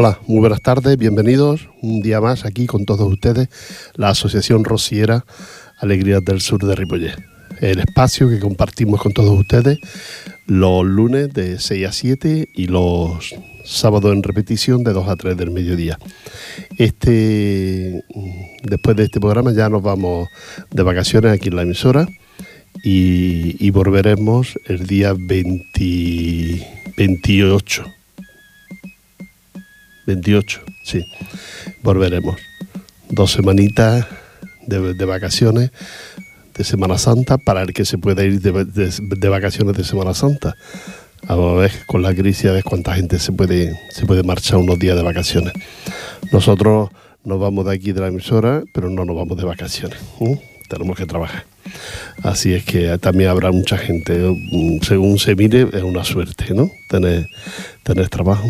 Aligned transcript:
Hola, 0.00 0.20
muy 0.28 0.38
buenas 0.38 0.62
tardes, 0.62 0.96
bienvenidos 0.96 1.68
un 1.82 2.00
día 2.00 2.20
más 2.20 2.44
aquí 2.44 2.66
con 2.66 2.84
todos 2.84 3.12
ustedes, 3.12 3.48
la 3.96 4.10
Asociación 4.10 4.62
Rociera 4.62 5.24
Alegrías 5.76 6.24
del 6.24 6.40
Sur 6.40 6.64
de 6.64 6.76
Ripollet. 6.76 7.16
El 7.60 7.80
espacio 7.80 8.28
que 8.28 8.38
compartimos 8.38 9.02
con 9.02 9.10
todos 9.10 9.36
ustedes 9.36 9.80
los 10.46 10.86
lunes 10.86 11.34
de 11.34 11.58
6 11.58 11.88
a 11.88 11.90
7 11.90 12.48
y 12.54 12.68
los 12.68 13.34
sábados 13.64 14.12
en 14.12 14.22
repetición 14.22 14.84
de 14.84 14.92
2 14.92 15.08
a 15.08 15.16
3 15.16 15.36
del 15.36 15.50
mediodía. 15.50 15.98
Este, 16.76 18.04
después 18.62 18.96
de 18.96 19.02
este 19.02 19.18
programa 19.18 19.52
ya 19.52 19.68
nos 19.68 19.82
vamos 19.82 20.28
de 20.70 20.82
vacaciones 20.84 21.32
aquí 21.32 21.48
en 21.48 21.56
la 21.56 21.62
emisora 21.62 22.06
y, 22.84 23.68
volveremos 23.72 24.60
el 24.66 24.86
día 24.86 25.12
28 25.12 27.97
28, 30.08 30.62
sí. 30.82 31.04
Volveremos. 31.82 32.36
Dos 33.10 33.32
semanitas 33.32 34.06
de, 34.66 35.04
vacaciones 35.04 35.70
de 36.54 36.64
Semana 36.64 36.96
Santa 36.96 37.36
para 37.36 37.62
el 37.62 37.74
que 37.74 37.84
se 37.84 37.98
pueda 37.98 38.24
ir 38.24 38.40
de, 38.40 39.28
vacaciones 39.28 39.76
de 39.76 39.84
Semana 39.84 40.14
Santa. 40.14 40.56
A 41.26 41.36
ver, 41.36 41.72
con 41.86 42.00
la 42.00 42.14
crisis, 42.14 42.46
a 42.46 42.52
ver 42.52 42.64
cuánta 42.64 42.94
gente 42.94 43.18
se 43.18 43.32
puede, 43.32 43.78
se 43.90 44.06
puede 44.06 44.22
marchar 44.22 44.56
unos 44.56 44.78
días 44.78 44.96
de 44.96 45.02
vacaciones. 45.02 45.52
Nosotros 46.32 46.88
nos 47.24 47.38
vamos 47.38 47.66
de 47.66 47.74
aquí 47.74 47.92
de 47.92 48.00
la 48.00 48.08
emisora, 48.08 48.62
pero 48.72 48.88
no 48.88 49.04
nos 49.04 49.14
vamos 49.14 49.36
de 49.36 49.44
vacaciones. 49.44 49.98
Tenemos 50.70 50.96
que 50.96 51.04
trabajar. 51.04 51.44
Así 52.22 52.54
es 52.54 52.64
que 52.64 52.98
también 52.98 53.30
habrá 53.30 53.50
mucha 53.52 53.78
gente. 53.78 54.34
Según 54.82 55.18
se 55.18 55.34
mire, 55.34 55.68
es 55.72 55.82
una 55.82 56.04
suerte, 56.04 56.54
¿no? 56.54 56.70
Tener, 56.88 57.28
tener 57.82 58.08
trabajo. 58.08 58.48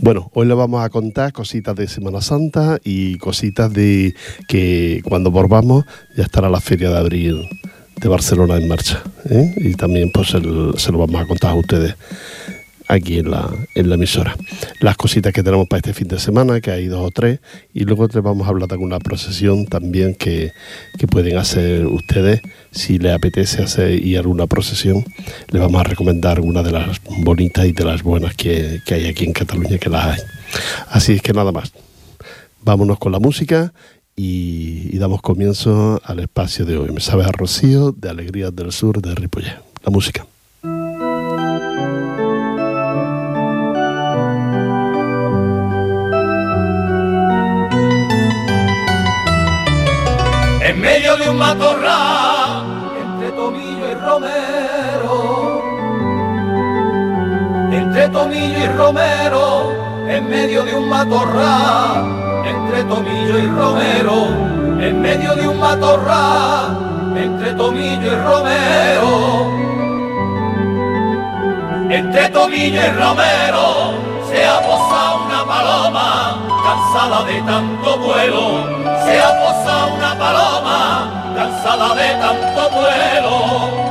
Bueno, 0.00 0.30
hoy 0.34 0.46
le 0.46 0.54
vamos 0.54 0.84
a 0.84 0.88
contar 0.90 1.32
cositas 1.32 1.74
de 1.74 1.88
Semana 1.88 2.20
Santa 2.20 2.78
y 2.84 3.18
cositas 3.18 3.72
de 3.72 4.14
que 4.46 5.00
cuando 5.04 5.30
volvamos 5.30 5.84
ya 6.16 6.24
estará 6.24 6.48
la 6.48 6.60
Feria 6.60 6.90
de 6.90 6.98
Abril 6.98 7.48
de 7.96 8.08
Barcelona 8.08 8.56
en 8.56 8.68
marcha. 8.68 9.02
¿eh? 9.28 9.54
Y 9.56 9.74
también 9.74 10.10
pues 10.12 10.28
se 10.28 10.40
lo 10.92 10.98
vamos 10.98 11.20
a 11.20 11.26
contar 11.26 11.52
a 11.52 11.54
ustedes 11.54 11.94
aquí 12.88 13.18
en 13.18 13.30
la, 13.30 13.48
en 13.74 13.88
la 13.88 13.94
emisora. 13.94 14.34
Las 14.80 14.96
cositas 14.96 15.32
que 15.32 15.42
tenemos 15.42 15.68
para 15.68 15.78
este 15.78 15.92
fin 15.92 16.08
de 16.08 16.18
semana, 16.18 16.60
que 16.60 16.70
hay 16.70 16.86
dos 16.86 17.06
o 17.06 17.10
tres, 17.10 17.40
y 17.74 17.84
luego 17.84 18.06
les 18.06 18.22
vamos 18.22 18.46
a 18.46 18.50
hablar 18.50 18.68
de 18.68 18.74
alguna 18.74 18.98
procesión 18.98 19.66
también 19.66 20.14
que, 20.14 20.52
pueden 21.10 21.36
hacer 21.36 21.86
ustedes. 21.86 22.40
Si 22.70 22.98
les 22.98 23.14
apetece 23.14 23.62
hacer 23.62 24.04
y 24.04 24.16
alguna 24.16 24.46
procesión, 24.46 25.04
les 25.50 25.60
vamos 25.60 25.80
a 25.80 25.84
recomendar 25.84 26.40
una 26.40 26.62
de 26.62 26.72
las 26.72 27.00
bonitas 27.20 27.66
y 27.66 27.72
de 27.72 27.84
las 27.84 28.02
buenas 28.02 28.34
que, 28.34 28.80
hay 28.90 29.06
aquí 29.06 29.24
en 29.24 29.32
Cataluña, 29.32 29.78
que 29.78 29.90
las 29.90 30.06
hay. 30.06 30.20
Así 30.88 31.12
es 31.12 31.22
que 31.22 31.32
nada 31.32 31.52
más. 31.52 31.72
Vámonos 32.62 32.98
con 32.98 33.12
la 33.12 33.18
música 33.18 33.72
y, 34.16 34.98
damos 34.98 35.22
comienzo 35.22 36.00
al 36.04 36.20
espacio 36.20 36.64
de 36.64 36.76
hoy. 36.76 36.90
Me 36.90 37.00
sabe 37.00 37.24
a 37.24 37.28
Rocío 37.28 37.92
de 37.92 38.08
Alegrías 38.08 38.54
del 38.54 38.72
Sur 38.72 39.00
de 39.00 39.14
Ripollet. 39.14 39.56
La 39.84 39.90
música. 39.90 40.26
Tomillo 58.28 58.58
y 58.58 58.66
romero, 58.76 59.72
en 60.06 60.28
medio 60.28 60.62
de 60.62 60.74
un 60.76 60.86
matorral, 60.86 62.44
entre 62.44 62.84
tomillo 62.84 63.38
y 63.38 63.46
romero, 63.46 64.26
en 64.80 65.00
medio 65.00 65.34
de 65.34 65.48
un 65.48 65.58
matorral, 65.58 67.16
entre 67.16 67.54
tomillo 67.54 68.12
y 68.12 68.16
romero, 68.16 69.50
entre 71.88 72.28
tomillo 72.28 72.80
y 72.80 72.90
romero, 73.00 73.94
se 74.30 74.46
ha 74.46 74.60
posado 74.60 75.24
una 75.24 75.46
paloma 75.46 76.38
cansada 76.64 77.24
de 77.24 77.40
tanto 77.40 77.96
vuelo, 77.96 78.66
se 79.06 79.20
ha 79.22 79.40
posado 79.40 79.94
una 79.94 80.18
paloma, 80.18 81.32
cansada 81.34 81.94
de 81.94 82.08
tanto 82.20 82.70
vuelo. 82.76 83.88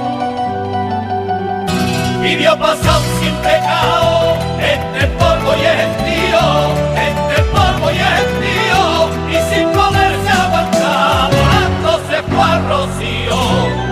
Y 2.23 2.35
vio 2.35 2.57
pasar 2.59 3.01
sin 3.19 3.33
pecado, 3.35 4.16
al 12.41 12.67
rocío. 12.67 13.87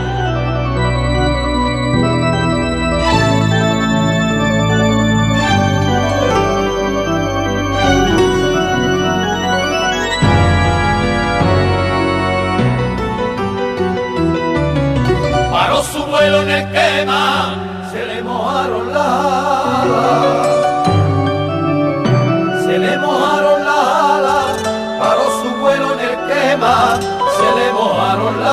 en 16.41 16.49
el 16.49 16.71
quema, 16.71 17.64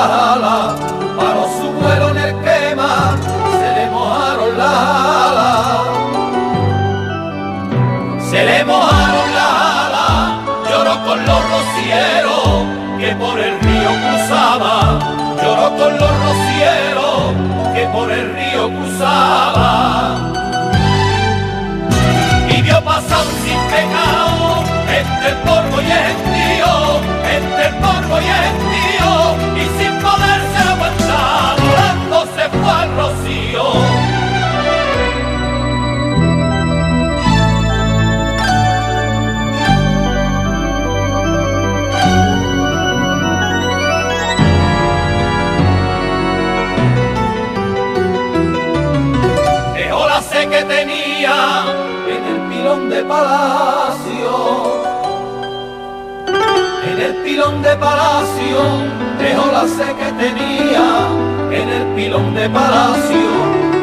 las. 0.08 0.74
Paró 1.16 1.44
su 1.58 1.70
vuelo 1.72 2.08
en 2.10 2.18
el 2.18 2.34
quema, 2.42 3.16
se 3.60 3.68
le 3.76 3.90
mojaron 3.90 4.58
las 4.58 4.76
alas. 5.28 5.86
Se 8.30 8.44
le 8.44 8.64
mojaron 8.64 9.34
las 9.38 9.52
alas, 9.84 10.30
lloró 10.70 10.94
con 11.04 11.18
los 11.26 11.40
rocieros 11.54 12.66
que 12.98 13.14
por 13.16 13.38
el 13.38 13.60
río 13.60 13.90
cruzaba, 14.04 14.98
lloró 15.42 15.76
con 15.76 15.92
los 15.98 16.10
rocieros 16.26 17.12
por 17.92 18.10
el 18.10 18.34
río 18.34 18.68
cruzaba 18.68 20.32
y 22.48 22.62
vio 22.62 22.82
pasar 22.84 23.24
sin 23.44 23.58
pecado 23.70 24.62
entre 24.88 25.28
el 25.30 25.36
polvo 25.38 25.80
y 25.80 25.90
el 25.90 26.16
tío, 26.32 26.72
entre 27.36 27.66
el 27.66 27.74
polvo 27.76 28.20
y 28.20 28.28
el 28.28 28.52
tío 28.58 28.71
de 52.92 53.02
palacio. 53.04 54.82
En 56.90 57.00
el 57.00 57.14
pilón 57.24 57.62
de 57.62 57.76
palacio 57.76 58.60
dejó 59.18 59.50
la 59.50 59.66
sé 59.66 59.88
que 60.00 60.10
tenía. 60.24 60.86
En 61.50 61.68
el 61.68 61.86
pilón 61.96 62.34
de 62.34 62.48
palacio 62.50 63.30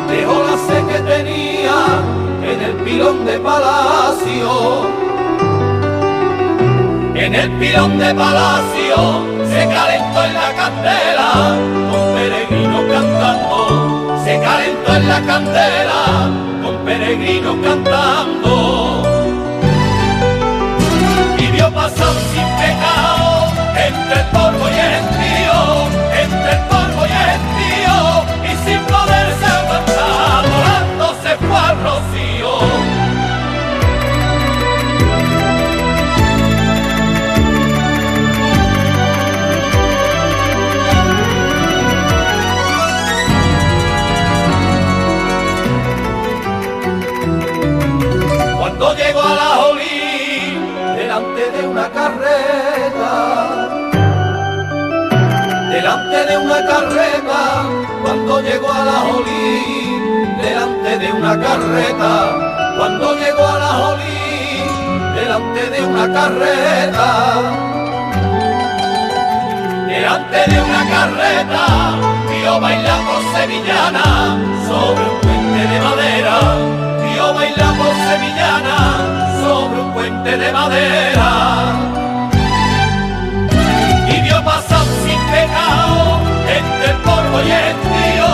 dejó 0.08 0.44
la 0.44 0.58
sé 0.68 0.78
que 0.90 1.00
tenía. 1.14 1.78
En 2.44 2.62
el 2.62 2.76
pilón 2.86 3.26
de 3.26 3.40
palacio. 3.40 4.50
En 7.16 7.36
el 7.36 7.52
pilón 7.60 7.98
de 7.98 8.14
palacio 8.14 8.98
se 9.52 9.68
calentó 9.68 10.24
en 10.24 10.34
la 10.34 10.54
candela 10.60 11.32
con 11.92 12.14
peregrinos 12.16 12.84
cantando. 12.94 14.18
Se 14.24 14.40
calentó 14.40 14.96
en 14.96 15.10
la 15.10 15.22
candela 15.22 16.50
peregrino 16.90 17.62
cantando. 17.62 18.59
De 61.12 61.18
una 61.18 61.40
carreta, 61.40 62.76
cuando 62.78 63.16
llegó 63.16 63.48
a 63.48 63.60
la 63.60 63.68
jolí, 63.82 64.64
delante 65.16 65.70
de 65.70 65.82
una 65.82 66.14
carreta. 66.14 67.10
Delante 69.88 70.38
de 70.52 70.62
una 70.62 70.84
carreta, 70.94 71.66
vio 72.30 72.60
bailando 72.60 73.14
sevillana 73.34 74.38
sobre 74.68 75.04
un 75.10 75.20
puente 75.22 75.68
de 75.72 75.80
madera, 75.80 76.38
vio 77.04 77.34
bailando 77.34 77.86
sevillana 78.08 79.42
sobre 79.42 79.82
un 79.82 79.94
puente 79.94 80.38
de 80.38 80.52
madera. 80.52 81.30
Y 84.14 84.22
vio 84.22 84.44
pasar 84.44 84.86
sin 85.04 85.20
pecado 85.32 86.20
entre 86.58 86.92
el 86.92 86.98
polvo 86.98 87.42
y 87.42 87.52
el 87.52 87.76
tío, 87.90 88.32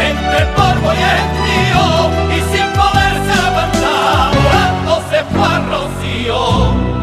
entre 0.00 0.38
el 0.38 0.48
polvo 0.56 0.92
y 0.94 1.02
el 1.02 1.53
y 2.30 2.38
sin 2.52 2.66
poderse 2.72 3.32
aguantar, 3.46 4.34
volando 4.34 5.02
se 5.10 5.24
fue 5.24 5.46
a 5.46 5.58
Rocío. 5.68 6.94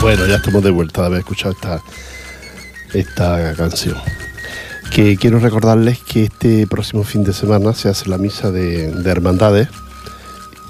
Bueno, 0.00 0.26
ya 0.26 0.36
estamos 0.36 0.62
de 0.62 0.70
vuelta 0.70 1.00
de 1.00 1.06
haber 1.08 1.18
escuchado 1.18 1.50
esta, 1.52 1.82
esta 2.92 3.54
canción. 3.56 4.15
Que 4.96 5.18
quiero 5.18 5.38
recordarles 5.38 5.98
que 5.98 6.24
este 6.24 6.66
próximo 6.66 7.04
fin 7.04 7.22
de 7.22 7.34
semana 7.34 7.74
se 7.74 7.90
hace 7.90 8.08
la 8.08 8.16
misa 8.16 8.50
de, 8.50 8.90
de 8.90 9.10
hermandades, 9.10 9.68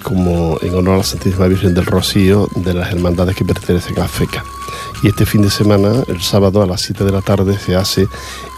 como 0.02 0.58
en 0.62 0.75
honor 0.75 0.94
a 0.94 0.96
la 0.96 1.02
Santísima 1.05 1.46
Virgen 1.46 1.75
del 1.75 1.87
Rocío, 1.87 2.49
de 2.56 2.75
las 2.75 2.90
hermandades 2.90 3.37
que 3.37 3.44
pertenecen 3.44 4.00
a 4.00 4.08
FECA. 4.08 4.43
Y 5.05 5.06
este 5.11 5.26
fin 5.26 5.43
de 5.43 5.50
semana, 5.50 6.02
el 6.08 6.20
sábado 6.20 6.61
a 6.61 6.67
las 6.67 6.81
7 6.81 7.05
de 7.05 7.12
la 7.12 7.23
tarde, 7.23 7.56
se 7.56 7.76
hace 7.76 8.08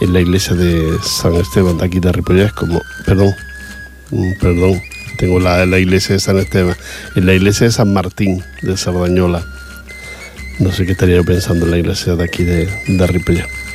en 0.01 0.15
la 0.15 0.21
iglesia 0.21 0.55
de 0.55 0.97
San 1.03 1.35
Esteban 1.35 1.77
de 1.77 1.85
aquí 1.85 2.01
de 2.01 2.13
Ripollés, 2.13 2.55
como, 2.55 2.81
perdón, 3.05 3.35
mm, 4.11 4.39
perdón, 4.41 4.81
tengo 5.19 5.39
la, 5.39 5.67
la 5.67 5.79
iglesia 5.79 6.15
de 6.15 6.21
San 6.21 6.39
Esteban, 6.39 6.79
en 7.15 7.27
la 7.27 7.35
iglesia 7.35 7.67
de 7.67 7.75
San 7.75 7.93
Martín 7.93 8.43
de 8.63 8.75
Sardañola 8.75 9.45
no 10.61 10.73
sé 10.73 10.87
qué 10.87 10.93
estaría 10.93 11.17
yo 11.17 11.25
pensando 11.25 11.67
en 11.67 11.71
la 11.71 11.79
iglesia 11.79 12.17
de 12.17 12.25
aquí 12.25 12.43
de, 12.43 12.67
de 12.89 13.07
Ripollet. 13.07 13.68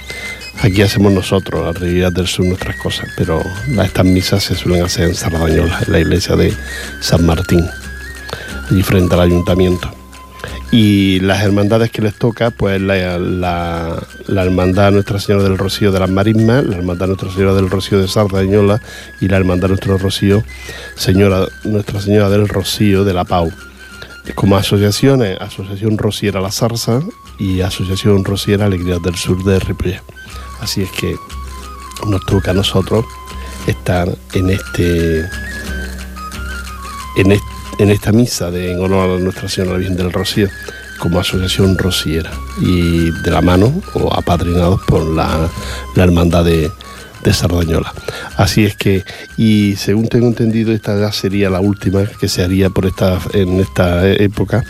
Aquí 0.61 0.81
hacemos 0.81 1.11
nosotros, 1.11 1.65
la 1.65 1.73
realidad 1.73 2.11
del 2.11 2.27
sur, 2.27 2.45
nuestras 2.45 2.75
cosas, 2.77 3.09
pero 3.17 3.41
estas 3.83 4.05
misas 4.05 4.44
se 4.44 4.55
suelen 4.55 4.83
hacer 4.83 5.09
en 5.09 5.15
Sardañola, 5.15 5.79
en 5.85 5.91
la 5.91 6.00
iglesia 6.00 6.35
de 6.35 6.53
San 7.01 7.25
Martín, 7.25 7.65
allí 8.69 8.83
frente 8.83 9.13
al 9.15 9.21
ayuntamiento. 9.21 9.91
Y 10.71 11.19
las 11.19 11.44
hermandades 11.44 11.91
que 11.91 12.01
les 12.01 12.15
toca, 12.15 12.50
pues 12.50 12.81
la, 12.81 13.19
la, 13.19 14.01
la 14.27 14.44
Hermandad 14.44 14.91
Nuestra 14.91 15.19
Señora 15.19 15.44
del 15.44 15.57
Rocío 15.57 15.91
de 15.91 16.00
las 16.00 16.09
Marismas, 16.09 16.65
la 16.65 16.77
Hermandad 16.77 17.07
Nuestra 17.07 17.31
Señora 17.31 17.53
del 17.53 17.69
Rocío 17.69 17.99
de 17.99 18.07
Sardañola 18.07 18.81
y 19.21 19.27
la 19.27 19.38
Hermandad 19.38 19.67
Nuestro 19.67 19.97
Rocío, 19.97 20.44
Señora, 20.95 21.45
Nuestra 21.63 22.01
Señora 22.01 22.29
del 22.29 22.47
Rocío 22.47 23.03
de 23.03 23.13
la 23.13 23.23
Pau 23.23 23.51
como 24.35 24.56
asociaciones, 24.56 25.39
Asociación 25.41 25.97
Rociera 25.97 26.39
La 26.39 26.51
Zarza 26.51 27.01
y 27.38 27.61
Asociación 27.61 28.23
Rociera 28.23 28.65
Alegría 28.65 28.99
del 28.99 29.15
Sur 29.15 29.44
de 29.44 29.59
Ripollet. 29.59 30.01
Así 30.63 30.81
es 30.81 30.92
que 30.92 31.18
nos 32.07 32.25
toca 32.25 32.51
a 32.51 32.54
nosotros 32.54 33.04
estar 33.68 34.07
en 34.33 34.50
este 34.50 35.30
en, 37.18 37.92
esta 37.92 38.13
misa 38.13 38.50
de 38.50 38.71
en 38.71 38.80
honor 38.80 39.18
a 39.18 39.19
Nuestra 39.21 39.50
Señora 39.50 39.77
Virgen 39.77 39.98
del 39.98 40.13
Rocío 40.13 40.48
como 41.00 41.19
asociación 41.19 41.77
rociera 41.77 42.31
y 42.62 43.12
de 43.12 43.31
la 43.31 43.42
mano 43.42 43.74
o 43.94 44.13
apadrinados 44.13 44.80
por 44.88 45.06
la, 45.06 45.50
hermandad 45.98 46.45
de, 46.45 46.71
de 47.25 47.33
Sardañola. 47.33 47.94
Así 48.38 48.63
es 48.63 48.77
que, 48.77 49.04
y 49.36 49.75
según 49.75 50.07
tengo 50.07 50.27
entendido, 50.27 50.71
esta 50.71 50.98
ya 50.98 51.12
sería 51.12 51.50
la 51.50 51.59
última 51.59 52.06
que 52.06 52.30
se 52.30 52.42
haría 52.42 52.69
por 52.69 52.86
esta, 52.86 53.19
en 53.33 53.59
esta 53.59 54.07
época, 54.07 54.63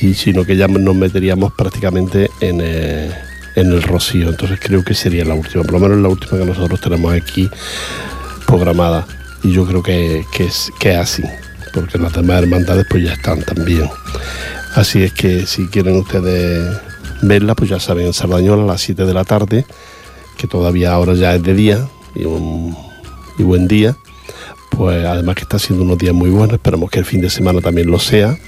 y 0.00 0.14
sino 0.14 0.46
que 0.46 0.56
ya 0.56 0.66
nos 0.66 0.96
meteríamos 0.96 1.52
prácticamente 1.52 2.30
en, 2.40 2.60
eh, 2.62 3.25
en 3.56 3.72
el 3.72 3.82
Rocío. 3.82 4.28
Entonces 4.28 4.60
creo 4.62 4.84
que 4.84 4.94
sería 4.94 5.24
la 5.24 5.34
última, 5.34 5.64
por 5.64 5.72
lo 5.72 5.80
menos 5.80 5.98
la 5.98 6.08
última 6.08 6.38
que 6.38 6.46
nosotros 6.46 6.80
tenemos 6.80 7.12
aquí 7.12 7.50
programada. 8.46 9.06
Y 9.42 9.52
yo 9.52 9.66
creo 9.66 9.82
que, 9.82 10.24
que 10.32 10.44
es, 10.44 10.70
que 10.78 10.94
así, 10.94 11.24
porque 11.74 11.98
las 11.98 12.12
demás 12.12 12.42
hermandades 12.42 12.86
pues 12.88 13.02
ya 13.02 13.14
están 13.14 13.42
también. 13.42 13.90
Así 14.76 15.02
es 15.02 15.12
que 15.12 15.46
si 15.46 15.66
quieren 15.66 15.96
ustedes 15.96 16.78
verla, 17.22 17.54
pues 17.54 17.70
ya 17.70 17.80
saben, 17.80 18.06
en 18.06 18.12
Sardañola 18.12 18.62
a 18.62 18.66
las 18.66 18.80
7 18.82 19.04
de 19.04 19.14
la 19.14 19.24
tarde 19.24 19.66
que 20.36 20.46
todavía 20.46 20.92
ahora 20.92 21.14
ya 21.14 21.34
es 21.34 21.42
de 21.42 21.54
día 21.54 21.88
y, 22.14 22.24
un, 22.24 22.76
y 23.38 23.42
buen 23.42 23.66
día, 23.66 23.96
pues 24.70 25.04
además 25.04 25.36
que 25.36 25.42
está 25.42 25.58
siendo 25.58 25.84
unos 25.84 25.98
días 25.98 26.14
muy 26.14 26.30
buenos, 26.30 26.54
esperamos 26.54 26.90
que 26.90 26.98
el 26.98 27.04
fin 27.04 27.20
de 27.20 27.30
semana 27.30 27.60
también 27.60 27.90
lo 27.90 27.98
sea, 27.98 28.38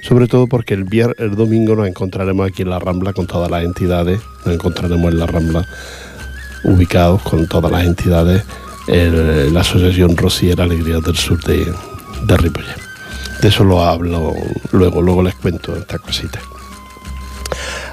sobre 0.00 0.26
todo 0.26 0.46
porque 0.46 0.74
el, 0.74 0.84
vier, 0.84 1.14
el 1.18 1.34
domingo 1.34 1.76
nos 1.76 1.88
encontraremos 1.88 2.48
aquí 2.48 2.62
en 2.62 2.70
la 2.70 2.78
Rambla 2.78 3.12
con 3.12 3.26
todas 3.26 3.50
las 3.50 3.64
entidades, 3.64 4.20
nos 4.44 4.54
encontraremos 4.54 5.12
en 5.12 5.18
la 5.18 5.26
Rambla 5.26 5.66
ubicados 6.64 7.22
con 7.22 7.46
todas 7.46 7.70
las 7.70 7.84
entidades, 7.84 8.42
la 8.88 9.60
Asociación 9.60 10.16
Rociera 10.16 10.64
Alegría 10.64 10.98
del 11.00 11.16
Sur 11.16 11.42
de, 11.44 11.66
de. 12.26 12.50
De 13.40 13.48
eso 13.48 13.64
lo 13.64 13.82
hablo 13.82 14.34
luego, 14.72 15.02
luego 15.02 15.22
les 15.22 15.34
cuento 15.34 15.76
esta 15.76 15.98
cosita. 15.98 16.40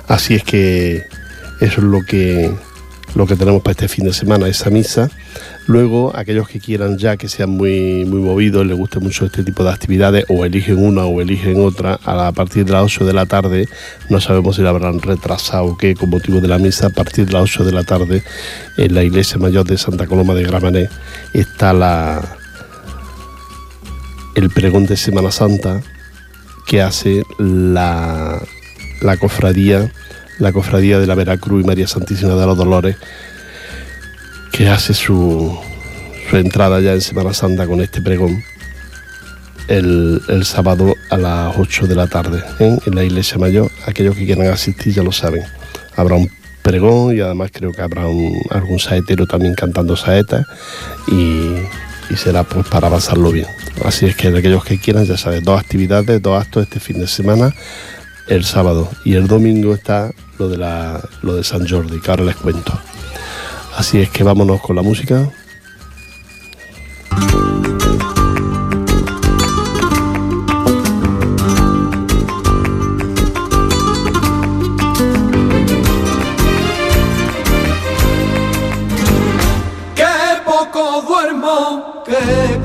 Así 0.08 0.36
es 0.36 0.44
que 0.44 1.04
eso 1.60 1.82
es 1.82 1.84
lo 1.84 2.00
que 2.06 2.54
lo 3.16 3.28
que 3.28 3.36
tenemos 3.36 3.62
para 3.62 3.72
este 3.72 3.88
fin 3.88 4.06
de 4.06 4.14
semana, 4.14 4.48
esa 4.48 4.70
misa. 4.70 5.10
Luego, 5.65 6.12
aquellos 6.15 6.50
que 6.50 6.60
quieran 6.60 6.98
ya 6.98 7.15
que 7.15 7.30
sean 7.30 7.51
muy, 7.51 8.04
muy 8.06 8.19
movidos, 8.19 8.65
les 8.65 8.77
guste 8.77 9.00
mucho 9.00 9.25
este 9.25 9.43
tipo 9.43 9.63
de 9.63 9.72
actividades, 9.72 10.25
o 10.27 10.43
eligen 10.43 10.77
una 10.77 11.05
o 11.05 11.22
eligen 11.22 11.63
otra, 11.63 12.00
a 12.03 12.32
partir 12.34 12.65
de 12.65 12.74
las 12.74 12.84
8 12.84 13.05
de 13.05 13.13
la 13.13 13.25
tarde, 13.25 13.70
no 14.10 14.20
sabemos 14.20 14.58
si 14.58 14.62
la 14.62 14.72
habrán 14.72 15.01
retrasado 15.01 15.65
o 15.65 15.77
qué, 15.77 15.96
con 15.96 16.10
motivo 16.10 16.41
de 16.41 16.50
la 16.50 16.58
misa, 16.58 16.88
a 16.88 16.89
partir 16.89 17.25
de 17.27 17.34
las 17.34 17.43
8 17.43 17.63
de 17.63 17.72
la 17.72 17.84
tarde, 17.84 18.24
en 18.77 18.93
la 18.93 19.03
iglesia 19.03 19.38
mayor 19.38 19.65
de 19.65 19.77
Santa 19.77 20.05
Coloma 20.05 20.34
de 20.34 20.43
Gramané, 20.43 20.89
está 21.34 21.72
la, 21.72 22.38
el 24.36 24.50
pregón 24.50 24.86
de 24.86 24.98
Semana 24.98 25.32
Santa 25.32 25.82
que 26.67 26.82
hace 26.82 27.24
la, 27.38 28.41
la 29.01 29.17
cofradía 29.17 29.91
la 30.39 30.51
cofradía 30.51 31.00
de 31.00 31.08
la 31.08 31.15
Veracruz 31.15 31.63
y 31.63 31.67
María 31.67 31.88
Santísima 31.88 32.34
de 32.36 32.46
los 32.46 32.58
Dolores, 32.58 32.98
que 34.53 34.69
hace 34.69 34.93
su, 34.93 35.60
su 36.29 36.38
entrada 36.38 36.79
ya 36.79 36.93
en 36.93 37.01
Semana 37.01 37.33
Santa 37.33 37.65
con 37.65 37.81
este 37.81 38.01
pregón 38.01 38.43
el, 39.67 40.22
el 40.29 40.45
sábado 40.45 40.93
a 41.10 41.17
las 41.17 41.57
8 41.57 41.88
de 41.88 41.95
la 41.95 42.05
tarde 42.05 42.43
¿eh? 42.60 42.77
en 42.86 42.95
la 42.95 43.03
iglesia 43.03 43.39
mayor. 43.39 43.72
Aquellos 43.88 44.15
que 44.15 44.25
quieran 44.25 44.48
asistir 44.48 44.93
ya 44.93 45.01
lo 45.01 45.12
saben. 45.12 45.43
Habrá 45.95 46.15
un 46.15 46.29
pregón 46.62 47.17
y 47.17 47.19
además 47.19 47.50
creo 47.51 47.72
que 47.72 47.81
habrá 47.81 48.07
un, 48.07 48.39
algún 48.51 48.79
saetero 48.79 49.25
también 49.25 49.55
cantando 49.55 49.95
saetas 49.95 50.45
y, 51.07 51.55
y 52.12 52.15
será 52.15 52.43
pues 52.43 52.67
para 52.67 52.91
pasarlo 52.91 53.31
bien. 53.31 53.48
Así 53.83 54.05
es 54.05 54.15
que 54.15 54.27
aquellos 54.27 54.63
que 54.63 54.77
quieran, 54.77 55.05
ya 55.05 55.17
saben, 55.17 55.43
dos 55.43 55.60
actividades, 55.60 56.22
dos 56.22 56.39
actos 56.39 56.63
este 56.63 56.79
fin 56.79 57.00
de 57.00 57.07
semana 57.07 57.51
el 58.27 58.45
sábado 58.45 58.88
y 59.03 59.15
el 59.15 59.27
domingo 59.27 59.74
está 59.74 60.12
lo 60.38 60.48
de, 60.48 60.57
la, 60.57 61.01
lo 61.24 61.36
de 61.36 61.43
San 61.43 61.67
Jordi, 61.67 62.00
que 62.00 62.12
ahora 62.12 62.24
les 62.24 62.36
cuento. 62.36 62.79
Así 63.75 64.00
es 64.00 64.10
que 64.10 64.24
vámonos 64.24 64.62
con 64.62 64.75
la 64.75 64.82
música. 64.82 65.30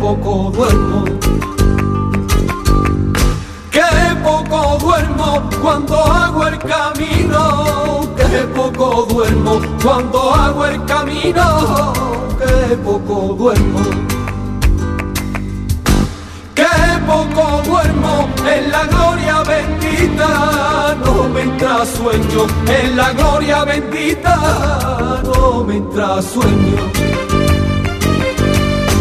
Poco 0.01 0.51
duermo. 0.51 1.05
Qué 3.71 3.81
poco 4.25 4.79
duermo 4.79 5.51
cuando 5.61 6.03
hago 6.03 6.47
el 6.47 6.59
camino. 6.59 8.09
Qué 8.17 8.39
poco 8.55 9.07
duermo 9.11 9.61
cuando 9.83 10.18
me 21.39 21.45
entra 21.45 21.87
sueño, 21.87 22.47
en 22.67 22.97
la 22.97 23.13
gloria 23.13 23.65
bendita 23.65 25.23
no 25.25 25.63
me 25.65 25.77
entra 25.77 26.21
sueño. 26.21 26.83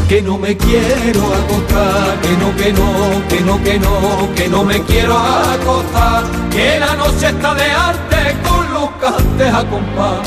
Que 0.08 0.22
no 0.22 0.38
me 0.38 0.56
quiero 0.56 1.22
acostar, 1.34 2.22
que 2.22 2.32
no, 2.42 2.56
que 2.56 2.74
no, 2.74 3.28
que 3.28 3.42
no, 3.42 3.64
que 3.64 3.80
no, 3.80 4.36
que 4.36 4.48
no 4.48 4.64
me 4.64 4.82
quiero 4.84 5.18
acostar, 5.18 6.24
que 6.52 6.80
la 6.80 6.96
noche 6.96 7.28
está 7.28 7.56
de 7.56 7.72
arte 7.72 8.38
con 8.48 8.74
los 8.74 8.90
cantes 9.02 9.54
a 9.54 9.66
compás. 9.66 10.22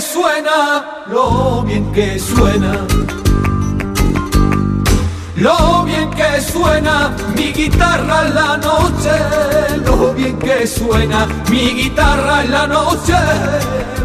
Suena, 0.00 1.04
lo 1.06 1.62
bien 1.62 1.92
que 1.92 2.18
suena. 2.18 2.86
Lo 5.36 5.84
bien 5.84 6.10
que 6.10 6.40
suena 6.40 7.14
mi 7.36 7.52
guitarra 7.52 8.26
en 8.26 8.34
la 8.34 8.56
noche, 8.56 9.10
lo 9.84 10.14
bien 10.14 10.38
que 10.38 10.66
suena 10.66 11.26
mi 11.50 11.74
guitarra 11.74 12.44
en 12.44 12.50
la 12.50 12.66
noche, 12.66 13.14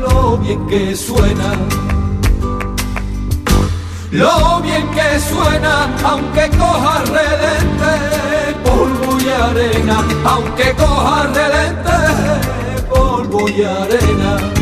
lo 0.01 0.37
bien 0.37 0.67
que 0.67 0.95
suena. 0.95 1.53
Lo 4.11 4.59
bien 4.61 4.89
que 4.89 5.19
suena, 5.19 5.87
aunque 6.03 6.49
coja 6.57 7.03
redente, 7.05 7.91
polvo 8.63 9.19
y 9.19 9.29
arena, 9.29 10.03
aunque 10.25 10.73
coja 10.73 11.27
redente, 11.27 12.89
polvo 12.89 13.47
y 13.47 13.63
arena. 13.63 14.58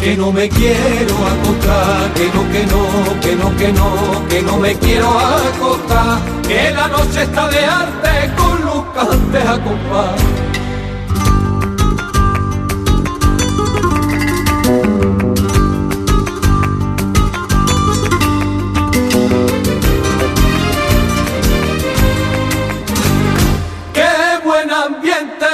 Que 0.00 0.16
no 0.16 0.32
me 0.32 0.48
quiero 0.48 1.14
acostar, 1.26 2.12
que 2.14 2.26
no, 2.34 2.50
que 2.50 2.66
no, 2.66 3.20
que 3.20 3.36
no, 3.36 3.56
que 3.56 3.72
no, 3.72 4.28
que 4.28 4.42
no 4.42 4.56
me 4.56 4.74
quiero 4.76 5.10
acostar, 5.10 6.20
que 6.48 6.70
la 6.70 6.88
noche 6.88 7.22
está 7.22 7.48
de 7.48 7.64
arte 7.64 8.32
con 8.34 8.64
los 8.64 8.84
cantes 8.94 9.46
a 9.46 9.62
compás. 9.62 10.20
Qué 23.92 24.46
buen 24.46 24.70
ambiente, 24.70 25.46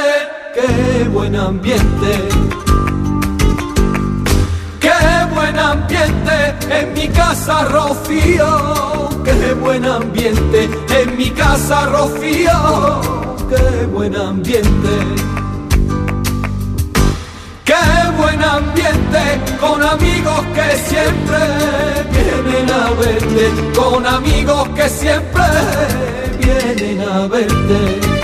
qué 0.54 1.08
buen 1.08 1.34
ambiente. 1.34 2.35
Ambiente 6.06 6.78
en 6.78 6.94
mi 6.94 7.08
casa, 7.08 7.64
Rocío. 7.64 9.08
Qué 9.24 9.54
buen 9.54 9.84
ambiente 9.84 10.68
en 10.90 11.16
mi 11.16 11.30
casa, 11.30 11.86
Rocío. 11.86 13.00
Qué 13.48 13.86
buen 13.86 14.16
ambiente. 14.16 14.88
Qué 17.64 17.74
buen 18.16 18.42
ambiente 18.42 19.18
con 19.60 19.82
amigos 19.82 20.44
que 20.54 20.76
siempre 20.88 21.38
vienen 22.10 22.70
a 22.70 22.90
verte, 22.90 23.72
con 23.74 24.06
amigos 24.06 24.68
que 24.70 24.88
siempre 24.88 25.44
vienen 26.38 27.08
a 27.08 27.26
verte. 27.26 28.15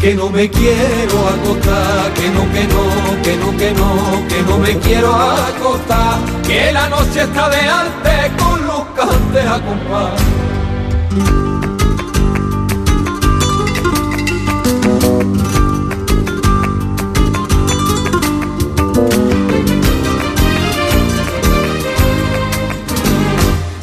Que 0.00 0.14
no 0.14 0.30
me 0.30 0.48
quiero 0.48 1.28
acostar, 1.28 2.14
que 2.14 2.30
no, 2.30 2.50
que 2.50 2.64
no, 2.72 3.22
que 3.22 3.36
no, 3.36 3.56
que 3.58 3.70
no, 3.72 4.28
que 4.28 4.42
no 4.48 4.58
me 4.58 4.78
quiero 4.78 5.14
acostar, 5.14 6.18
que 6.42 6.72
la 6.72 6.88
noche 6.88 7.20
está 7.20 7.50
de 7.50 7.60
arte 7.60 8.32
con 8.38 8.66
los 8.66 8.82
cantes 8.96 9.46
a 9.46 9.60
compás. 9.60 10.20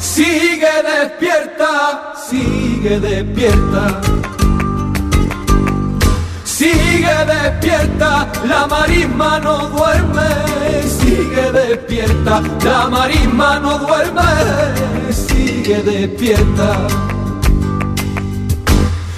Sigue 0.00 0.82
despierta, 0.82 2.12
sigue 2.28 2.98
despierta. 2.98 4.00
Despierta, 7.26 8.28
la 8.44 8.66
marisma 8.66 9.40
no 9.40 9.68
duerme. 9.68 10.82
Sigue 10.82 11.52
despierta, 11.52 12.42
la 12.64 12.88
marisma 12.88 13.58
no 13.58 13.78
duerme. 13.78 15.12
Sigue 15.12 15.82
despierta. 15.82 16.86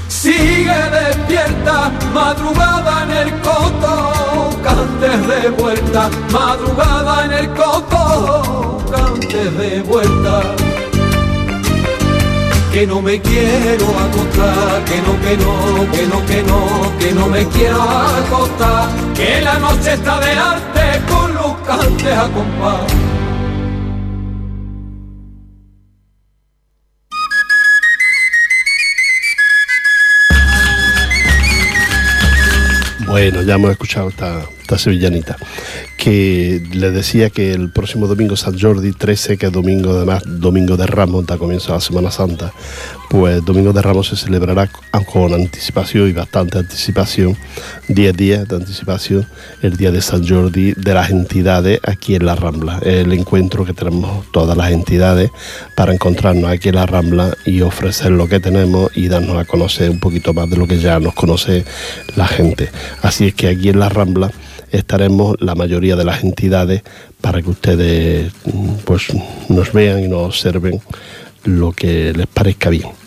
Sigue 0.09 0.81
despierta, 0.91 1.91
madrugada 2.13 3.05
en 3.05 3.11
el 3.11 3.41
coto, 3.41 4.51
cantes 4.63 5.27
de 5.27 5.49
vuelta, 5.51 6.11
madrugada 6.31 7.25
en 7.25 7.33
el 7.33 7.49
coto, 7.55 8.83
cantes 8.91 9.57
de 9.57 9.81
vuelta. 9.81 10.70
Que 12.73 12.87
no 12.87 13.03
me 13.03 13.21
quiero 13.21 13.87
acostar, 13.99 14.85
que 14.85 15.03
no, 15.03 15.21
que 15.21 15.37
no, 15.37 15.91
que 15.91 16.07
no, 16.07 16.27
que 16.27 16.43
no, 16.45 16.99
que 17.01 17.13
no 17.13 17.27
me 17.27 17.45
quiero 17.49 17.83
acostar, 17.83 18.89
que 19.15 19.41
la 19.41 19.59
noche 19.59 19.95
está 19.95 20.21
de 20.21 20.33
arte 20.33 21.03
con 21.11 21.35
los 21.35 21.53
cantes 21.67 22.17
a 22.17 22.29
compás. 22.29 23.10
Bueno, 33.11 33.43
ya 33.43 33.55
hemos 33.57 33.73
escuchado 33.73 34.09
esta, 34.09 34.79
sevillanita. 34.79 35.37
Que 35.97 36.63
le 36.73 36.93
decía 36.93 37.29
que 37.29 37.53
el 37.53 37.69
próximo 37.71 38.07
domingo 38.07 38.37
San 38.37 38.57
Jordi 38.57 38.93
13, 38.93 39.37
que 39.37 39.47
es 39.47 39.53
domingo 39.53 39.91
además, 39.91 40.23
domingo 40.25 40.77
de 40.77 40.87
Ramos, 40.87 41.27
da 41.27 41.37
comienzo 41.37 41.73
la 41.73 41.81
Semana 41.81 42.13
Santa, 42.13 42.53
pues 43.11 43.45
domingo 43.45 43.73
de 43.73 43.83
Ramos 43.83 44.07
se 44.07 44.17
celebrará 44.17 44.71
con 45.05 45.35
anticipación 45.35 46.09
y 46.09 46.13
bastante 46.13 46.59
anticipación, 46.59 47.37
10 47.89 48.17
días 48.17 48.47
de 48.47 48.55
anticipación, 48.55 49.27
el 49.63 49.77
día 49.77 49.91
de 49.91 50.01
San 50.01 50.27
Jordi 50.27 50.75
de 50.75 50.95
las 50.95 51.11
entidades 51.11 51.81
aquí 51.83 52.15
en 52.15 52.25
la 52.25 52.37
Rambla. 52.37 52.79
El 52.85 53.13
encuentro 53.13 53.65
que 53.65 53.73
tenemos 53.73 54.31
todas 54.31 54.57
las 54.57 54.71
entidades 54.71 55.33
para 55.75 55.93
encontrarnos 55.93 56.49
aquí 56.49 56.69
en 56.69 56.77
la 56.77 56.87
Rambla 56.87 57.37
y 57.45 57.63
ofrecer 57.63 58.13
lo 58.13 58.29
que 58.29 58.39
tenemos 58.39 58.93
y 58.95 59.09
darnos 59.09 59.39
a 59.39 59.45
conocer 59.45 59.91
un 59.91 59.99
poquito 59.99 60.33
más 60.33 60.49
de 60.49 60.57
lo 60.57 60.69
que 60.69 60.79
ya 60.79 61.01
nos 61.01 61.15
conoce 61.15 61.65
la 62.15 62.29
gente. 62.29 62.71
Así 63.03 63.27
es 63.27 63.35
que 63.35 63.49
aquí 63.49 63.71
en 63.71 63.81
la 63.81 63.89
Rambla 63.89 64.31
estaremos 64.71 65.35
la 65.41 65.57
mayoría 65.57 65.97
de 65.97 66.05
las 66.05 66.23
entidades 66.23 66.85
para 67.21 67.43
que 67.43 67.51
ustedes 67.51 68.33
mm, 68.45 68.75
pues 68.85 69.09
nos 69.49 69.73
vean 69.73 70.05
y 70.05 70.07
nos 70.07 70.29
observen 70.29 70.81
lo 71.43 71.73
que 71.73 72.13
les 72.13 72.29
parezca 72.29 72.71
bien. 72.71 73.00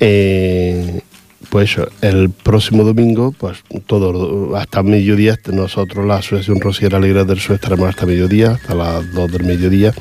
Eh, 0.00 1.02
pues 1.50 1.76
el 2.00 2.30
próximo 2.30 2.84
domingo, 2.84 3.32
pues 3.36 3.58
todo 3.86 4.56
hasta 4.56 4.82
mediodía, 4.82 5.38
nosotros 5.52 6.06
la 6.06 6.16
Asociación 6.16 6.60
Rociera 6.60 6.98
Alegre 6.98 7.24
del 7.24 7.40
Sur 7.40 7.56
estaremos 7.56 7.88
hasta 7.88 8.06
mediodía, 8.06 8.52
hasta 8.52 8.74
las 8.74 9.12
2 9.12 9.32
del 9.32 9.44
mediodía, 9.44 9.92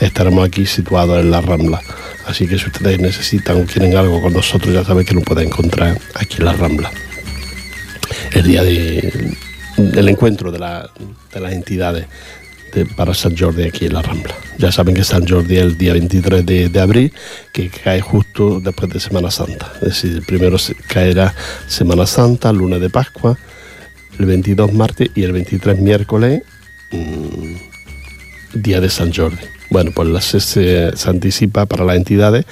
estaremos 0.00 0.46
aquí 0.46 0.64
situados 0.64 1.20
en 1.20 1.30
la 1.30 1.40
Rambla. 1.40 1.80
Así 2.26 2.46
que 2.46 2.56
si 2.56 2.66
ustedes 2.66 3.00
necesitan 3.00 3.60
o 3.60 3.66
quieren 3.66 3.96
algo 3.96 4.22
con 4.22 4.32
nosotros, 4.32 4.72
ya 4.72 4.84
saben 4.84 5.04
que 5.04 5.14
lo 5.14 5.22
pueden 5.22 5.48
encontrar 5.48 5.98
aquí 6.14 6.36
en 6.38 6.44
la 6.44 6.52
Rambla. 6.52 6.90
El 8.32 8.44
día 8.44 8.62
de, 8.62 9.34
del 9.76 10.08
encuentro 10.08 10.52
de 10.52 10.60
las 10.60 11.52
entidades 11.52 12.06
de- 12.72 12.86
para 12.86 13.14
San 13.14 13.36
Jordi 13.36 13.64
aquí 13.64 13.86
en 13.86 13.94
la 13.94 14.02
Rambla. 14.02 14.34
Ya 14.58 14.70
saben 14.72 14.94
que 14.94 15.04
San 15.04 15.26
Jordi 15.26 15.56
es 15.56 15.62
el 15.62 15.78
día 15.78 15.92
23 15.92 16.44
de, 16.46 16.80
abril, 16.80 17.12
que 17.52 17.68
cae 17.68 18.00
justo 18.00 18.60
después 18.60 18.90
de 18.92 19.00
Semana 19.00 19.30
Santa. 19.30 19.72
Es 19.82 20.02
decir, 20.02 20.22
primero 20.26 20.56
caerá 20.88 21.34
Semana 21.68 22.06
Santa, 22.06 22.52
lunes 22.52 22.80
de 22.80 22.90
Pascua, 22.90 23.38
el 24.18 24.26
22 24.26 24.72
martes 24.72 25.10
y 25.14 25.22
el 25.22 25.32
23 25.32 25.78
miércoles, 25.80 26.42
mm, 26.92 27.54
día 28.60 28.80
de 28.80 28.90
San 28.90 29.12
Jordi. 29.12 29.38
Bueno, 29.70 29.90
pues 29.94 30.08
la- 30.08 30.20
se, 30.20 30.40
se- 30.40 30.96
se 30.96 31.10
anticipa 31.10 31.66
para 31.66 31.84
las 31.84 31.96
entidades 31.96 32.44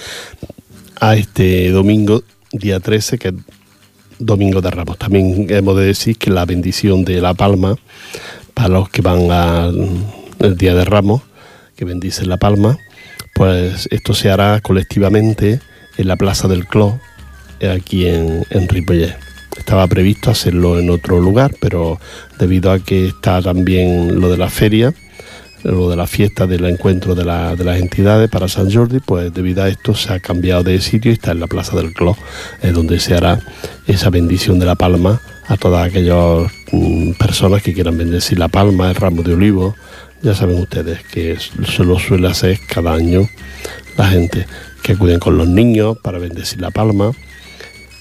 a 1.00 1.16
este 1.16 1.70
domingo, 1.70 2.22
día 2.52 2.80
13, 2.80 3.18
que 3.18 3.28
es 3.28 3.34
Domingo 4.18 4.60
de 4.60 4.70
Ramos. 4.70 4.98
También 4.98 5.46
hemos 5.48 5.76
de 5.78 5.84
decir 5.86 6.16
que 6.18 6.30
la 6.30 6.44
bendición 6.44 7.04
de 7.04 7.20
La 7.22 7.32
Palma, 7.34 7.76
para 8.54 8.68
los 8.68 8.88
que 8.88 9.02
van 9.02 9.30
al 9.30 10.56
Día 10.56 10.74
de 10.74 10.84
Ramos, 10.84 11.22
que 11.76 11.84
bendicen 11.84 12.28
La 12.28 12.38
Palma, 12.38 12.78
pues 13.34 13.88
esto 13.90 14.14
se 14.14 14.30
hará 14.30 14.60
colectivamente 14.60 15.60
en 15.96 16.08
la 16.08 16.16
Plaza 16.16 16.48
del 16.48 16.66
Clos, 16.66 16.94
aquí 17.62 18.06
en, 18.06 18.44
en. 18.50 18.68
Estaba 19.56 19.86
previsto 19.88 20.30
hacerlo 20.30 20.78
en 20.78 20.90
otro 20.90 21.20
lugar, 21.20 21.54
pero 21.60 22.00
debido 22.38 22.70
a 22.70 22.78
que 22.78 23.08
está 23.08 23.42
también 23.42 24.20
lo 24.20 24.30
de 24.30 24.38
la 24.38 24.48
feria, 24.48 24.94
lo 25.64 25.90
de 25.90 25.96
la 25.96 26.06
fiesta 26.06 26.46
del 26.46 26.64
encuentro 26.64 27.14
de, 27.14 27.24
las 27.24 27.80
entidades 27.80 28.28
para 28.30 28.48
San 28.48 28.70
Jordi, 28.72 29.00
pues 29.00 29.32
debido 29.32 29.62
a 29.62 29.68
esto 29.68 29.94
se 29.94 30.12
ha 30.12 30.20
cambiado 30.20 30.62
de 30.62 30.80
sitio 30.80 31.10
y 31.10 31.14
está 31.14 31.32
en 31.32 31.40
la 31.40 31.46
Plaza 31.46 31.76
del 31.76 31.92
Clos, 31.92 32.16
es 32.62 32.72
donde 32.72 33.00
se 33.00 33.14
hará 33.14 33.40
esa 33.86 34.10
bendición 34.10 34.58
de 34.58 34.66
la 34.66 34.74
palma 34.74 35.20
a 35.48 35.56
todas 35.56 35.86
aquellas 35.86 36.50
mm, 36.72 37.12
personas 37.12 37.62
que 37.62 37.74
quieran 37.74 37.98
bendecir 37.98 38.38
la 38.38 38.48
palma, 38.48 38.90
el 38.90 38.94
ramo 38.94 39.22
de 39.22 39.34
olivo. 39.34 39.74
Ya 40.22 40.34
saben 40.34 40.58
ustedes 40.58 41.02
que 41.04 41.36
se 41.38 41.84
lo 41.84 41.98
suele 41.98 42.28
hacer 42.28 42.58
cada 42.68 42.92
año 42.92 43.28
la 43.96 44.08
gente 44.08 44.46
que 44.82 44.92
acuden 44.92 45.18
con 45.18 45.36
los 45.36 45.48
niños 45.48 45.96
para 46.02 46.18
bendecir 46.18 46.60
la 46.60 46.70
palma 46.70 47.12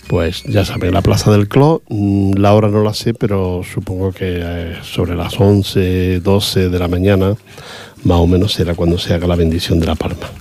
pues 0.09 0.41
ya 0.45 0.65
saben, 0.65 0.91
la 0.91 1.03
Plaza 1.03 1.31
del 1.31 1.47
Clos, 1.47 1.81
mm, 1.87 2.33
la 2.33 2.55
hora 2.55 2.67
no 2.67 2.83
la 2.83 2.95
sé, 2.95 3.13
pero 3.13 3.61
supongo 3.63 4.11
que 4.11 4.39
eh, 4.41 4.75
sobre 4.81 5.15
las 5.15 5.39
11, 5.39 6.19
12 6.21 6.69
de 6.69 6.79
la 6.79 6.87
mañana, 6.87 7.35
más 8.03 8.17
o 8.17 8.25
menos 8.25 8.53
será 8.53 8.73
cuando 8.73 8.97
se 8.97 9.13
haga 9.13 9.27
la 9.27 9.35
bendición 9.35 9.79
de 9.79 9.85
la 9.85 9.93
palma. 9.93 10.31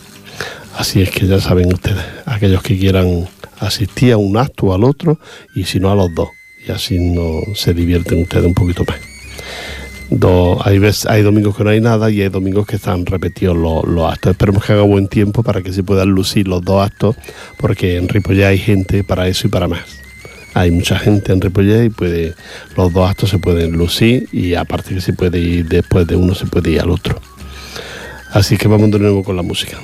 Así 0.79 1.03
es 1.03 1.11
que 1.11 1.27
ya 1.27 1.39
saben 1.39 1.71
ustedes, 1.71 2.03
aquellos 2.25 2.63
que 2.63 2.79
quieran 2.79 3.29
asistir 3.61 4.15
a 4.15 4.17
un 4.17 4.39
acto 4.39 4.69
o 4.69 4.75
al 4.75 4.85
otro, 4.85 5.19
y 5.55 5.65
si 5.65 5.81
no 5.81 5.93
a 5.93 5.95
los 5.95 6.15
dos, 6.15 6.31
y 6.67 6.73
así 6.73 6.99
no 6.99 7.43
se 7.55 7.75
divierten 7.75 8.23
ustedes 8.23 8.47
un 8.47 8.55
poquito 8.55 8.85
más 8.89 9.08
hay, 10.65 10.81
hay 11.09 11.23
domingos 11.23 11.57
que 11.57 11.65
no 11.65 11.71
hay 11.71 11.81
nada 11.81 12.11
y 12.11 12.23
hay 12.23 12.29
domingos 12.29 12.67
que 12.67 12.77
están 12.77 13.05
repetidos 13.07 13.57
los, 13.57 14.11
actos. 14.11 14.33
Esperemos 14.33 14.65
que 14.65 14.73
haga 14.73 14.83
buen 14.83 15.09
tiempo 15.09 15.43
para 15.43 15.63
que 15.63 15.73
se 15.73 15.83
puedan 15.83 16.09
lucir 16.09 16.49
los 16.49 16.63
dos 16.63 16.85
actos, 16.85 17.17
porque 17.59 17.97
en 17.97 18.09
Ripollet 18.09 18.45
hay 18.45 18.59
gente 18.59 19.05
para 19.05 19.29
eso 19.29 19.47
y 19.47 19.51
para 19.51 19.69
más. 19.69 19.81
Hay 20.55 20.71
mucha 20.71 20.99
gente 20.99 21.33
en 21.33 21.41
Ripollet 21.41 21.87
y 21.87 21.91
puede, 21.91 22.35
los 22.77 22.93
dos 22.93 23.09
actos 23.09 23.31
se 23.31 23.39
pueden 23.39 23.73
lucir 23.73 24.29
y 24.33 24.55
aparte 24.55 24.95
que 24.95 25.01
se 25.01 25.13
puede 25.13 25.39
ir 25.39 25.69
después 25.69 26.07
de 26.07 26.17
uno, 26.17 26.35
se 26.35 26.47
puede 26.47 26.71
ir 26.71 26.81
al 26.81 26.91
otro. 26.91 27.21
Así 28.33 28.57
que 28.57 28.69
vamos 28.69 28.91
de 28.91 28.99
nuevo 28.99 29.23
con 29.23 29.37
la 29.37 29.43
música. 29.43 29.79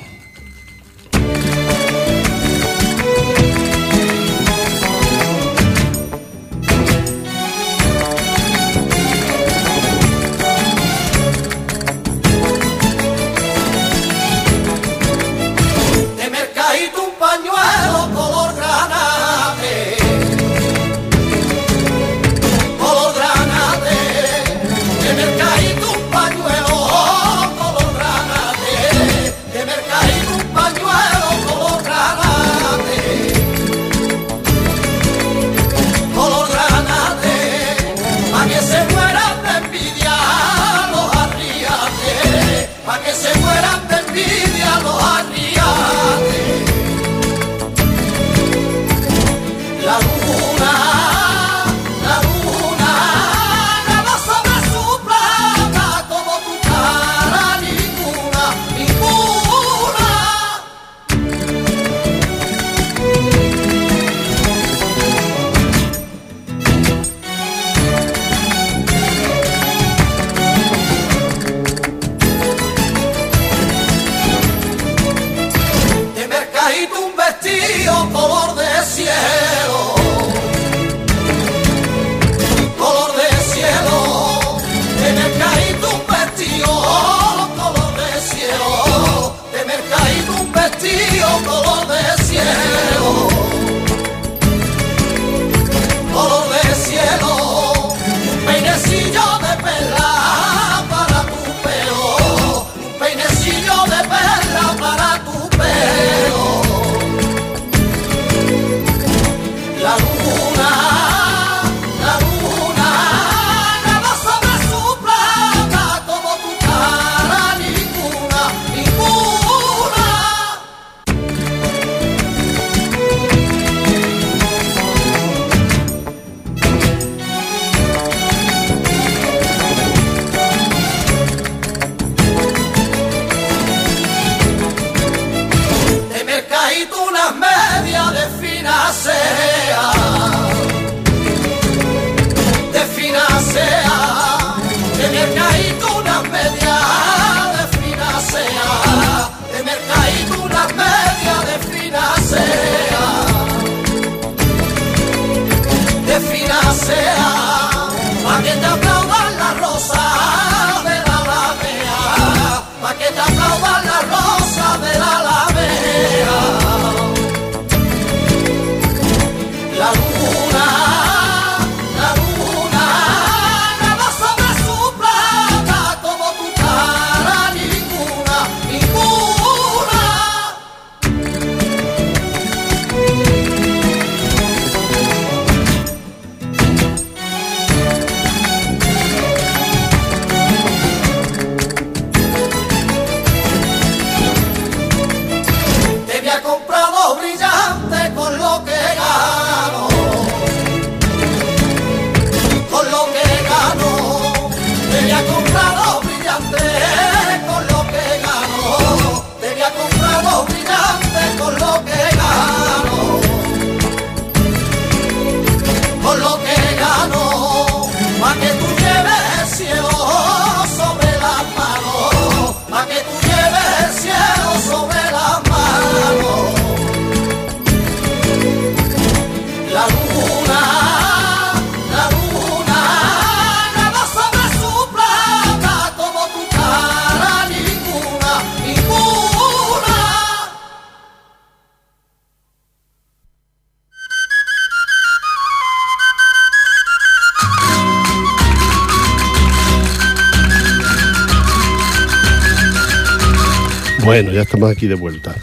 Bueno, 254.15 254.31
ya 254.31 254.43
estamos 254.43 254.71
aquí 254.71 254.87
de 254.87 254.95
vuelta. 254.95 255.35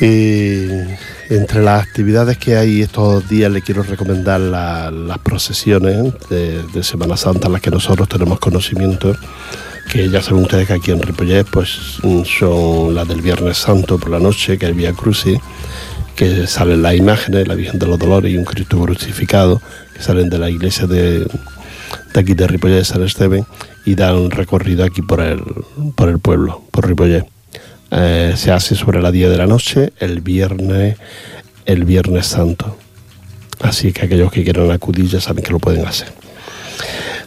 entre 0.00 1.62
las 1.62 1.82
actividades 1.82 2.36
que 2.36 2.58
hay 2.58 2.82
estos 2.82 3.26
días 3.26 3.50
le 3.50 3.62
quiero 3.62 3.82
recomendar 3.82 4.38
las 4.38 5.18
procesiones 5.20 6.12
de, 6.28 6.82
Semana 6.82 7.16
Santa, 7.16 7.48
las 7.48 7.62
que 7.62 7.70
nosotros 7.70 8.06
tenemos 8.06 8.38
conocimiento, 8.38 9.16
que 9.90 10.10
ya 10.10 10.20
saben 10.20 10.42
ustedes 10.42 10.66
que 10.66 10.74
aquí 10.74 10.90
en 10.90 11.00
Ripollet 11.00 11.46
pues, 11.50 11.70
son 12.38 12.94
las 12.94 13.08
del 13.08 13.22
Viernes 13.22 13.56
Santo 13.56 13.96
por 13.96 14.10
la 14.10 14.18
noche, 14.18 14.58
que 14.58 14.66
es 14.66 14.76
Vía 14.76 14.92
Crucis, 14.92 15.38
que 16.16 16.46
salen 16.46 16.82
las 16.82 16.96
imágenes, 16.96 17.48
la 17.48 17.54
Virgen 17.54 17.78
de 17.78 17.86
los 17.86 17.98
Dolores 17.98 18.30
y 18.30 18.36
un 18.36 18.44
Cristo 18.44 18.78
crucificado, 18.78 19.62
que 19.94 20.02
salen 20.02 20.28
de 20.28 20.36
la 20.36 20.50
iglesia 20.50 20.86
de, 20.86 21.26
aquí 22.14 22.34
de 22.34 22.46
Ripollet 22.46 22.76
de 22.76 22.84
San 22.84 23.02
Esteban 23.02 23.46
y 23.86 23.94
dan 23.94 24.16
un 24.16 24.30
recorrido 24.30 24.84
aquí 24.84 25.00
por 25.00 25.22
el, 25.22 25.42
por 25.96 26.10
el 26.10 26.18
pueblo, 26.18 26.62
por 26.72 26.86
Ripollet. 26.86 27.37
Eh, 27.90 28.34
se 28.36 28.52
hace 28.52 28.74
sobre 28.74 29.00
la 29.00 29.10
10 29.10 29.30
de 29.30 29.36
la 29.36 29.46
noche 29.46 29.92
el 29.98 30.20
viernes, 30.20 30.96
el 31.64 31.84
viernes 31.84 32.26
santo. 32.26 32.76
Así 33.60 33.92
que 33.92 34.06
aquellos 34.06 34.30
que 34.30 34.44
quieran 34.44 34.70
acudir 34.70 35.06
ya 35.06 35.20
saben 35.20 35.42
que 35.42 35.52
lo 35.52 35.58
pueden 35.58 35.86
hacer. 35.86 36.08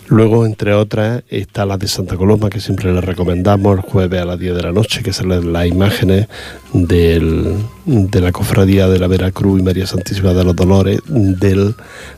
Luego, 0.08 0.46
entre 0.46 0.74
otras, 0.74 1.24
está 1.30 1.66
la 1.66 1.78
de 1.78 1.88
Santa 1.88 2.18
Coloma, 2.18 2.50
que 2.50 2.60
siempre 2.60 2.94
les 2.94 3.02
recomendamos 3.02 3.78
el 3.78 3.82
jueves 3.82 4.22
a 4.22 4.26
las 4.26 4.38
10 4.38 4.56
de 4.56 4.62
la 4.62 4.74
noche, 4.74 5.04
que 5.04 5.14
salen 5.14 5.54
las 5.54 5.68
imágenes 5.68 6.28
de 6.74 7.56
la 7.86 8.32
cofradía 8.34 8.90
de 8.90 9.00
la 9.00 9.08
Veracruz 9.08 9.62
y 9.62 9.64
María 9.64 9.88
Santísima 9.88 10.34
de 10.34 10.44
los 10.44 10.54
Dolores 10.54 11.00
de 11.08 11.74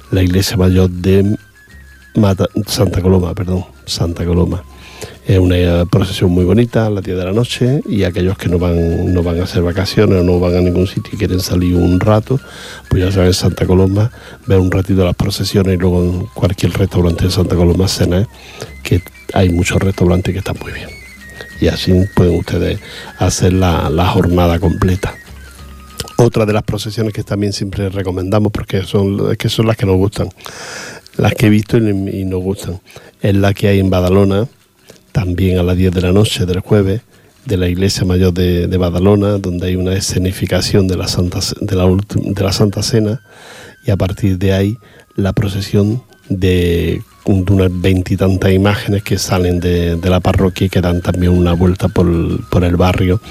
la 0.10 0.24
iglesia 0.24 0.58
mayor 0.58 0.90
de 0.90 1.38
Santa 2.66 3.00
Coloma, 3.00 3.36
perdón, 3.36 3.66
Santa 3.86 4.26
Coloma. 4.26 4.64
Es 5.26 5.40
una 5.40 5.86
procesión 5.86 6.32
muy 6.32 6.44
bonita 6.44 6.88
a 6.88 6.90
las 6.90 7.04
10 7.04 7.18
de 7.18 7.26
la 7.26 7.32
noche 7.32 7.82
y 7.88 8.04
aquellos 8.04 8.38
que 8.38 8.50
no 8.50 8.60
van, 8.60 9.14
no 9.14 9.24
van 9.24 9.40
a 9.40 9.44
hacer 9.44 9.64
vacaciones 9.64 10.20
o 10.20 10.24
no 10.24 10.40
van 10.40 10.56
a 10.56 10.62
ningún 10.62 10.86
sitio 10.86 11.12
y 11.14 11.18
quieren 11.18 11.40
salir 11.40 11.76
un 11.76 12.00
rato, 12.00 12.40
pues 12.90 13.04
ya 13.04 13.12
saben, 13.12 13.28
en 13.28 13.34
Santa 13.34 13.66
Coloma, 13.66 14.12
ver 14.48 14.60
un 14.60 14.70
ratito 14.70 15.06
las 15.06 15.16
procesiones 15.16 15.76
y 15.76 15.78
luego 15.78 16.04
en 16.04 16.26
cualquier 16.34 16.74
restaurante 16.74 17.26
de 17.26 17.32
Santa 17.32 17.56
Coloma 17.56 17.88
cena, 17.88 18.28
que 18.84 19.02
hay 19.34 19.50
muchos 19.50 19.82
restaurantes 19.82 20.34
que 20.34 20.40
están 20.40 20.58
muy 20.62 20.74
bien. 20.74 20.90
Y 21.62 21.68
así 21.68 21.94
pueden 22.14 22.36
ustedes 22.36 22.80
hacer 23.20 23.54
la, 23.54 24.06
jornada 24.08 24.60
completa. 24.60 25.16
Otra 26.18 26.46
de 26.46 26.54
las 26.54 26.64
procesiones 26.64 27.14
que 27.14 27.24
también 27.24 27.54
siempre 27.54 27.90
recomendamos, 27.90 28.52
porque 28.52 28.84
son, 28.84 29.36
que 29.38 29.48
son 29.48 29.68
las 29.68 29.78
que 29.78 29.86
nos 29.86 29.96
gustan, 29.96 30.28
las 31.18 31.34
que 31.34 31.48
he 31.48 31.50
visto 31.50 31.78
y, 31.78 32.26
nos 32.26 32.42
gustan, 32.42 32.82
es 33.22 33.36
la 33.36 33.54
que 33.54 33.70
hay 33.70 33.80
en 33.80 33.90
Badalona, 33.90 34.48
también 35.14 35.60
a 35.60 35.64
las 35.64 35.78
10 35.78 35.94
de 35.94 36.02
la 36.02 36.12
noche 36.12 36.46
del 36.46 36.60
jueves, 36.60 37.02
de 37.46 37.56
la 37.56 37.70
iglesia 37.70 38.04
mayor 38.04 38.34
de, 38.34 38.68
Badalona, 38.78 39.38
donde 39.38 39.68
hay 39.68 39.76
una 39.78 39.94
escenificación 39.94 40.88
de 40.88 40.98
la, 40.98 41.08
Santa, 41.08 41.40
de, 41.62 41.76
la, 42.44 42.52
Santa 42.52 42.84
Cena, 42.84 43.22
y 43.86 43.92
a 43.92 43.96
partir 43.98 44.38
de 44.38 44.54
ahí 44.54 44.78
la 45.16 45.32
procesión 45.32 46.04
de, 46.28 47.02
unas 47.26 47.70
veintitantas 47.72 48.52
imágenes 48.52 49.04
que 49.04 49.18
salen 49.18 49.60
de, 49.60 49.98
la 50.04 50.20
parroquia 50.20 50.68
y 50.68 50.70
que 50.70 50.82
dan 50.82 51.02
también 51.02 51.32
una 51.32 51.54
vuelta 51.54 51.88
por, 51.88 52.08
el 52.08 52.76
barrio 52.76 53.22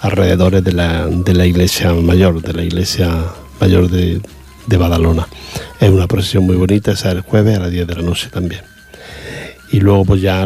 alrededor 0.00 0.62
de 0.62 0.72
la, 0.72 1.06
de 1.06 1.34
la 1.34 1.46
iglesia 1.46 1.92
mayor, 1.94 2.42
de 2.42 2.52
la 2.52 2.62
iglesia 2.62 3.08
mayor 3.60 3.88
de, 3.88 4.20
de 4.66 4.76
Badalona. 4.76 5.26
Es 5.80 5.90
una 5.90 6.06
procesión 6.06 6.44
muy 6.44 6.56
bonita, 6.56 6.92
esa 6.92 7.08
es 7.08 7.14
el 7.16 7.20
jueves 7.22 7.56
a 7.56 7.60
las 7.60 7.70
10 7.70 7.86
de 7.86 7.94
la 7.94 8.02
noche 8.02 8.28
también. 8.30 8.62
Y 9.72 9.80
luego 9.80 10.04
pues 10.04 10.20
ya 10.20 10.42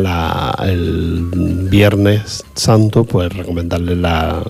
el 0.62 1.28
viernes 1.70 2.44
santo 2.54 3.04
pues 3.04 3.32
recomendarle 3.32 3.96
la, 3.96 4.42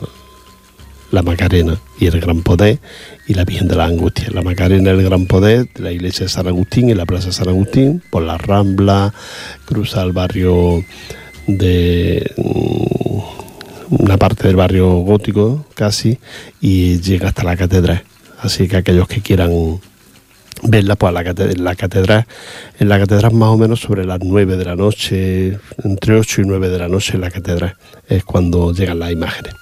la 1.14 1.22
Macarena 1.22 1.78
y 2.00 2.06
el 2.06 2.20
Gran 2.20 2.42
Poder 2.42 2.80
y 3.28 3.34
la 3.34 3.44
Virgen 3.44 3.68
de 3.68 3.76
la 3.76 3.84
Angustia. 3.84 4.28
La 4.32 4.42
Macarena 4.42 4.90
el 4.90 5.02
Gran 5.02 5.26
Poder 5.26 5.68
de 5.72 5.82
la 5.82 5.92
iglesia 5.92 6.26
de 6.26 6.30
San 6.30 6.48
Agustín 6.48 6.88
y 6.88 6.94
la 6.94 7.06
plaza 7.06 7.26
de 7.26 7.32
San 7.32 7.48
Agustín, 7.48 8.02
por 8.10 8.22
la 8.24 8.36
Rambla, 8.36 9.14
cruza 9.64 10.02
el 10.02 10.12
barrio 10.12 10.84
de 11.46 12.30
mm, 12.36 14.02
una 14.02 14.16
parte 14.16 14.48
del 14.48 14.56
barrio 14.56 14.90
gótico 14.98 15.64
casi 15.74 16.18
y 16.60 17.00
llega 17.00 17.28
hasta 17.28 17.44
la 17.44 17.56
catedral. 17.56 18.02
Así 18.40 18.66
que 18.66 18.76
aquellos 18.76 19.06
que 19.06 19.20
quieran 19.20 19.80
verla, 20.62 20.96
pues 20.96 21.12
la, 21.12 21.22
la 21.22 21.74
catedral, 21.74 22.26
en 22.78 22.88
la 22.88 22.98
catedral 22.98 23.34
más 23.34 23.50
o 23.50 23.58
menos 23.58 23.80
sobre 23.80 24.04
las 24.04 24.20
9 24.22 24.56
de 24.56 24.64
la 24.64 24.76
noche, 24.76 25.58
entre 25.82 26.18
8 26.18 26.42
y 26.42 26.44
9 26.44 26.68
de 26.68 26.78
la 26.78 26.88
noche 26.88 27.14
en 27.14 27.20
la 27.20 27.30
catedral, 27.30 27.76
es 28.08 28.24
cuando 28.24 28.72
llegan 28.72 28.98
las 28.98 29.10
imágenes. 29.10 29.54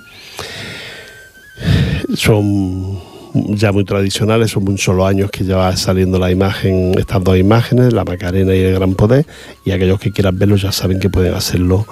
Son 2.14 3.00
ya 3.32 3.72
muy 3.72 3.84
tradicionales, 3.84 4.50
son 4.50 4.64
muchos 4.64 4.84
solo 4.84 5.06
años 5.06 5.30
que 5.30 5.44
lleva 5.44 5.74
saliendo 5.76 6.18
la 6.18 6.30
imagen, 6.30 6.92
estas 6.98 7.24
dos 7.24 7.38
imágenes, 7.38 7.92
la 7.92 8.04
Macarena 8.04 8.54
y 8.54 8.60
el 8.60 8.74
Gran 8.74 8.94
Poder, 8.94 9.26
y 9.64 9.70
aquellos 9.70 9.98
que 9.98 10.12
quieran 10.12 10.38
verlo 10.38 10.56
ya 10.56 10.72
saben 10.72 11.00
que 11.00 11.08
pueden 11.08 11.34
hacerlo 11.34 11.86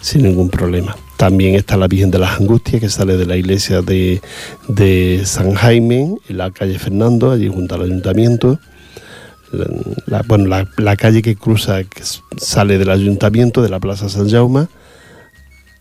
sin 0.00 0.22
ningún 0.22 0.48
problema. 0.48 0.96
También 1.18 1.56
está 1.56 1.76
la 1.76 1.88
Virgen 1.88 2.12
de 2.12 2.20
las 2.20 2.38
Angustias, 2.38 2.80
que 2.80 2.88
sale 2.88 3.16
de 3.16 3.26
la 3.26 3.36
iglesia 3.36 3.82
de, 3.82 5.22
San 5.24 5.52
Jaime, 5.54 6.14
en 6.28 6.38
la 6.38 6.52
calle 6.52 6.78
Fernando, 6.78 7.32
allí 7.32 7.48
junto 7.48 7.74
al 7.74 7.82
ayuntamiento. 7.82 8.60
La, 10.06 10.22
bueno, 10.22 10.64
la, 10.76 10.96
calle 10.96 11.20
que 11.20 11.34
cruza, 11.34 11.82
que 11.82 12.04
sale 12.36 12.78
del 12.78 12.90
ayuntamiento, 12.90 13.62
de 13.62 13.68
la 13.68 13.80
Plaza 13.80 14.08
San 14.08 14.30
Jaume, 14.30 14.68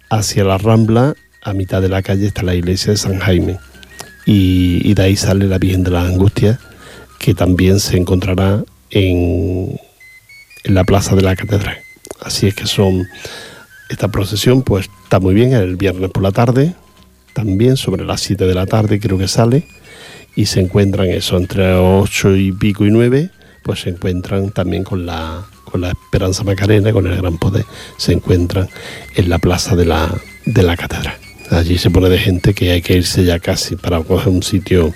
hacia 0.09 0.43
la 0.43 0.57
Rambla, 0.57 1.13
a 1.43 1.53
mitad 1.53 1.83
de 1.83 1.89
la 1.89 2.01
calle 2.01 2.25
está 2.25 2.41
la 2.41 2.55
iglesia 2.55 2.93
de 2.93 2.97
San 2.97 3.19
Jaime. 3.19 3.59
Y, 4.25 4.91
de 4.95 5.03
ahí 5.03 5.15
sale 5.15 5.45
la 5.45 5.59
Virgen 5.59 5.83
de 5.83 5.91
las 5.91 6.05
Angustias, 6.05 6.57
que 7.19 7.35
también 7.35 7.79
se 7.79 7.95
encontrará 7.95 8.63
en, 8.89 9.79
en 10.63 10.73
la 10.73 10.83
plaza 10.83 11.15
de 11.15 11.21
la 11.21 11.35
catedral. 11.35 11.77
Así 12.21 12.47
es 12.47 12.55
que 12.55 12.65
son 12.65 13.07
esta 13.89 14.09
procesión 14.09 14.61
pues 14.61 14.89
está 15.03 15.19
muy 15.19 15.33
bien 15.33 15.53
el 15.53 15.75
viernes 15.75 16.11
por 16.11 16.23
la 16.23 16.31
tarde, 16.31 16.75
también 17.33 17.77
sobre 17.77 18.03
las 18.05 18.21
7 18.21 18.45
de 18.45 18.55
la 18.55 18.65
tarde 18.65 18.99
creo 18.99 19.17
que 19.17 19.27
sale, 19.27 19.67
y 20.35 20.45
se 20.45 20.59
encuentran 20.59 21.07
eso, 21.07 21.37
entre 21.37 21.73
8 21.73 22.35
y 22.35 22.51
pico 22.51 22.85
y 22.85 22.91
9, 22.91 23.29
pues 23.63 23.81
se 23.81 23.89
encuentran 23.89 24.51
también 24.51 24.83
con 24.83 25.05
la, 25.05 25.45
con 25.65 25.81
la 25.81 25.89
Esperanza 25.89 26.43
Macarena, 26.43 26.91
con 26.91 27.07
el 27.07 27.17
Gran 27.17 27.37
Poder, 27.37 27.65
se 27.97 28.13
encuentran 28.13 28.69
en 29.15 29.29
la 29.29 29.39
plaza 29.39 29.75
de 29.75 29.85
la, 29.85 30.15
de 30.45 30.63
la. 30.63 30.77
Allí 31.49 31.77
se 31.77 31.89
pone 31.89 32.09
de 32.09 32.19
gente 32.19 32.53
que 32.53 32.71
hay 32.71 32.81
que 32.81 32.97
irse 32.97 33.23
ya 33.23 33.39
casi 33.39 33.75
para 33.75 34.01
coger 34.01 34.29
un 34.29 34.43
sitio 34.43 34.93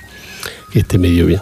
que 0.72 0.80
esté 0.80 0.98
medio 0.98 1.26
bien. 1.26 1.42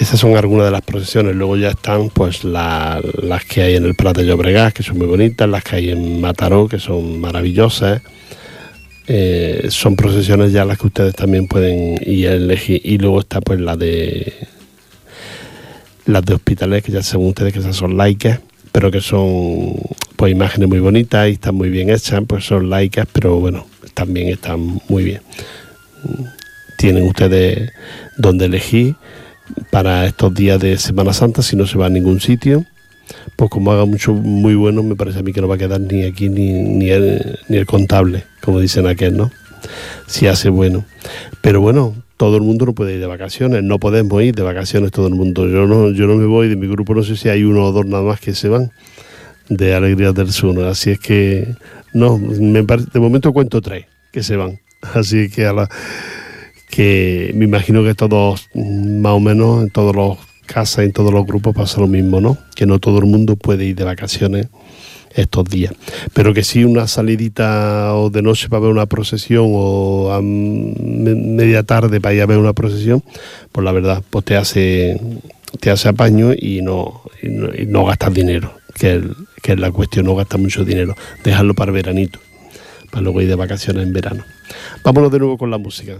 Esas 0.00 0.18
son 0.18 0.34
algunas 0.34 0.64
de 0.64 0.70
las 0.70 0.80
procesiones. 0.80 1.36
Luego 1.36 1.58
ya 1.58 1.68
están 1.68 2.08
pues 2.08 2.42
las 2.42 3.02
que 3.46 3.60
hay 3.60 3.76
en 3.76 3.84
el 3.84 3.94
Prat 3.94 4.16
de 4.16 4.24
Llobregat, 4.24 4.72
que 4.72 4.82
son 4.82 4.96
muy 4.96 5.06
bonitas, 5.06 5.46
las 5.46 5.62
que 5.62 5.76
hay 5.76 5.90
en 5.90 6.22
Mataró, 6.22 6.68
que 6.68 6.78
son 6.78 7.20
maravillosas. 7.20 8.00
Eh, 9.06 9.66
son 9.68 9.96
procesiones 9.96 10.52
ya 10.52 10.64
las 10.64 10.78
que 10.78 10.86
ustedes 10.86 11.14
también 11.14 11.46
pueden 11.46 11.98
ir 12.06 12.28
a 12.28 12.32
elegir. 12.32 12.80
Y 12.82 12.96
luego 12.96 13.20
está 13.20 13.42
pues 13.42 13.60
la 13.60 13.76
de 13.76 14.32
las 16.06 16.24
de 16.24 16.32
hospitales, 16.32 16.82
que 16.82 16.92
ya 16.92 17.02
según 17.02 17.28
ustedes 17.28 17.52
que 17.52 17.58
esas 17.58 17.76
son 17.76 17.98
laicas, 17.98 18.40
pero 18.72 18.90
que 18.90 19.02
son 19.02 19.74
pues 20.16 20.32
imágenes 20.32 20.66
muy 20.66 20.80
bonitas 20.80 21.28
y 21.28 21.32
están 21.32 21.56
muy 21.56 21.68
bien 21.68 21.90
hechas, 21.90 22.22
pues 22.26 22.46
son 22.46 22.70
laicas, 22.70 23.06
pero 23.12 23.38
bueno, 23.38 23.66
también 23.92 24.28
están 24.28 24.80
muy 24.88 25.04
bien. 25.04 25.20
Tienen 26.78 27.02
ustedes 27.02 27.70
donde 28.16 28.46
elegir 28.46 28.94
para 29.70 30.06
estos 30.06 30.34
días 30.34 30.60
de 30.60 30.78
Semana 30.78 31.12
Santa 31.12 31.42
si 31.42 31.56
no 31.56 31.66
se 31.66 31.78
va 31.78 31.86
a 31.86 31.90
ningún 31.90 32.20
sitio. 32.20 32.64
Pues 33.36 33.50
como 33.50 33.72
haga 33.72 33.84
mucho 33.86 34.12
muy 34.12 34.54
bueno, 34.54 34.82
me 34.82 34.96
parece 34.96 35.18
a 35.18 35.22
mí 35.22 35.32
que 35.32 35.40
no 35.40 35.48
va 35.48 35.56
a 35.56 35.58
quedar 35.58 35.80
ni 35.80 36.04
aquí 36.04 36.28
ni, 36.28 36.52
ni, 36.52 36.90
el, 36.90 37.38
ni 37.48 37.56
el 37.56 37.66
contable, 37.66 38.24
como 38.40 38.60
dicen 38.60 38.86
aquel, 38.86 39.16
¿no? 39.16 39.30
Si 40.06 40.26
hace 40.26 40.48
bueno. 40.48 40.84
Pero 41.40 41.60
bueno, 41.60 41.94
todo 42.16 42.36
el 42.36 42.42
mundo 42.42 42.66
no 42.66 42.74
puede 42.74 42.94
ir 42.94 43.00
de 43.00 43.06
vacaciones, 43.06 43.62
no 43.62 43.78
podemos 43.78 44.22
ir 44.22 44.34
de 44.34 44.42
vacaciones 44.42 44.92
todo 44.92 45.08
el 45.08 45.14
mundo. 45.14 45.48
Yo 45.48 45.66
no, 45.66 45.90
yo 45.90 46.06
no 46.06 46.16
me 46.16 46.26
voy, 46.26 46.48
de 46.48 46.56
mi 46.56 46.68
grupo 46.68 46.94
no 46.94 47.02
sé 47.02 47.16
si 47.16 47.28
hay 47.28 47.42
uno 47.44 47.64
o 47.64 47.72
dos 47.72 47.86
nada 47.86 48.04
más 48.04 48.20
que 48.20 48.34
se 48.34 48.48
van 48.48 48.70
de 49.50 49.74
Alegrías 49.74 50.14
del 50.14 50.32
Sur. 50.32 50.58
Así 50.64 50.90
es 50.90 50.98
que, 50.98 51.54
no, 51.92 52.18
me 52.18 52.62
de 52.62 53.00
momento 53.00 53.32
cuento 53.32 53.60
tres 53.60 53.86
que 54.12 54.22
se 54.22 54.36
van. 54.36 54.60
Así 54.94 55.28
que 55.28 55.44
a 55.44 55.52
la 55.52 55.68
que 56.70 57.32
me 57.34 57.44
imagino 57.44 57.82
que 57.82 57.94
todos, 57.94 58.48
más 58.54 59.12
o 59.12 59.20
menos, 59.20 59.62
en 59.64 59.70
todos 59.70 59.94
los 59.94 60.18
casas, 60.46 60.84
en 60.84 60.92
todos 60.92 61.12
los 61.12 61.26
grupos 61.26 61.54
pasa 61.54 61.80
lo 61.80 61.86
mismo, 61.86 62.20
¿no? 62.20 62.38
Que 62.54 62.66
no 62.66 62.78
todo 62.78 62.98
el 62.98 63.06
mundo 63.06 63.36
puede 63.36 63.66
ir 63.66 63.76
de 63.76 63.84
vacaciones 63.84 64.48
estos 65.14 65.44
días. 65.44 65.72
Pero 66.12 66.32
que 66.32 66.44
sí 66.44 66.64
una 66.64 66.86
salidita 66.86 67.94
o 67.94 68.10
de 68.10 68.22
noche 68.22 68.48
para 68.48 68.60
ver 68.60 68.70
una 68.70 68.86
procesión 68.86 69.46
o 69.48 70.12
a 70.12 70.20
media 70.22 71.62
tarde 71.64 72.00
para 72.00 72.14
ir 72.14 72.22
a 72.22 72.26
ver 72.26 72.38
una 72.38 72.52
procesión, 72.52 73.02
pues 73.52 73.64
la 73.64 73.72
verdad, 73.72 74.02
pues 74.08 74.24
te 74.24 74.36
hace, 74.36 75.00
te 75.58 75.70
hace 75.70 75.88
apaño 75.88 76.32
y 76.36 76.62
no, 76.62 77.02
y 77.22 77.66
no, 77.66 77.84
gastas 77.84 78.14
dinero, 78.14 78.54
que 78.78 78.96
es, 78.96 79.02
que 79.42 79.52
es 79.52 79.60
la 79.60 79.72
cuestión, 79.72 80.06
no 80.06 80.14
gastas 80.14 80.40
mucho 80.40 80.64
dinero, 80.64 80.94
dejarlo 81.24 81.54
para 81.54 81.72
veranito. 81.72 82.20
para 82.90 83.02
luego 83.02 83.22
ir 83.22 83.28
de 83.28 83.34
vacaciones 83.34 83.82
en 83.82 83.92
verano. 83.92 84.24
Vámonos 84.84 85.10
de 85.10 85.18
nuevo 85.18 85.38
con 85.38 85.50
la 85.50 85.58
música. 85.58 85.98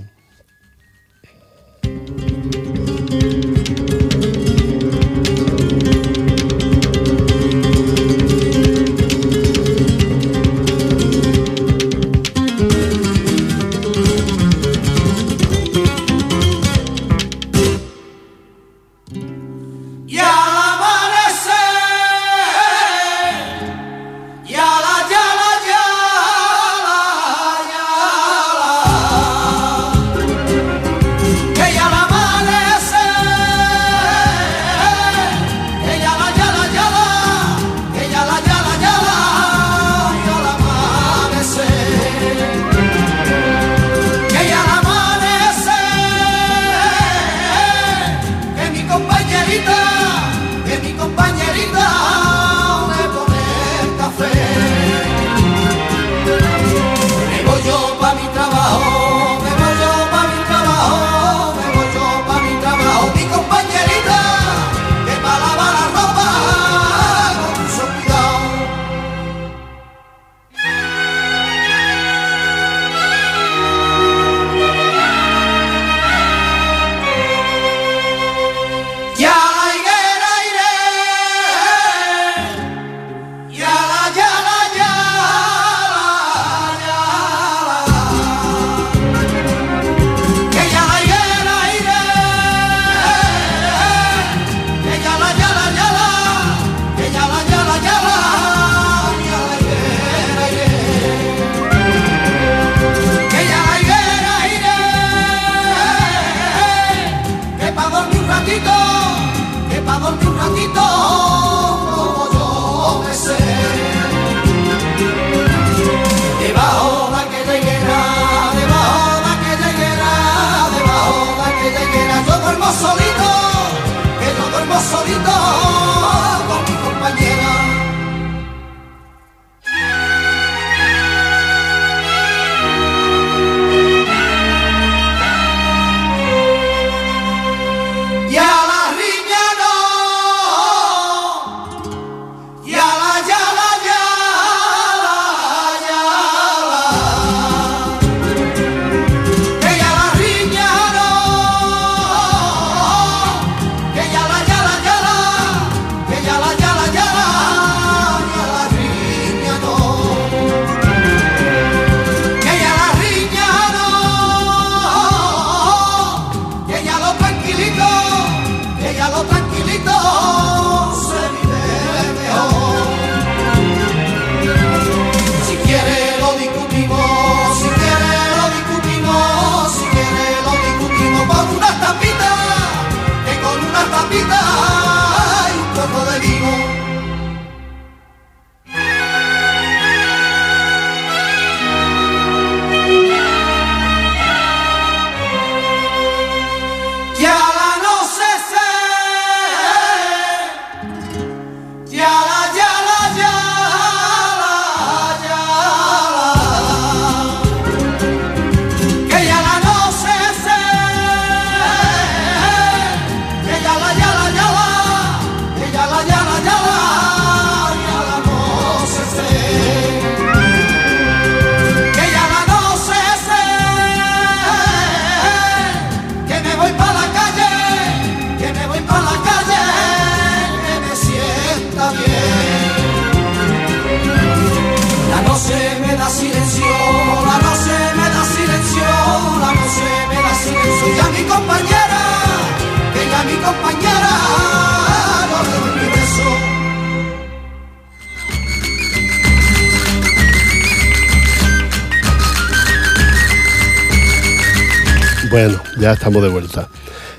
Bueno, 255.30 255.62
ya 255.78 255.92
estamos 255.92 256.24
de 256.24 256.28
vuelta. 256.28 256.68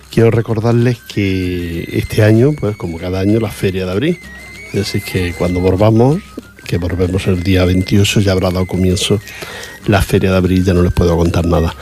Quiero 0.10 0.32
recordarles 0.32 1.00
que 1.00 1.88
este 1.94 2.24
año, 2.24 2.52
pues 2.60 2.76
como 2.76 2.98
cada 2.98 3.22
año, 3.22 3.40
la 3.40 3.50
feria 3.50 3.86
de 3.86 3.92
abril. 3.92 4.20
Decir, 4.74 5.02
que 5.02 5.34
cuando 5.34 5.62
volvamos, 5.62 6.22
que 6.68 6.78
volvemos 6.78 7.26
el 7.28 7.42
día 7.42 7.64
28, 7.64 8.20
ya 8.20 8.34
habrá 8.34 8.52
dado 8.52 8.66
comienzo 8.66 9.22
la 9.88 10.02
feria 10.02 10.32
de 10.32 10.36
abril, 10.36 10.66
ya 10.66 10.74
no 10.74 10.84
les 10.84 10.92
puedo 10.92 11.16
contar 11.16 11.46
nada. 11.46 11.74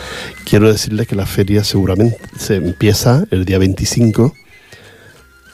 Quiero 0.46 0.72
decirles 0.72 1.08
que 1.08 1.16
la 1.16 1.26
feria 1.26 1.64
seguramente 1.64 2.20
se 2.38 2.58
empieza 2.58 3.26
el 3.32 3.44
día 3.44 3.58
25. 3.58 4.36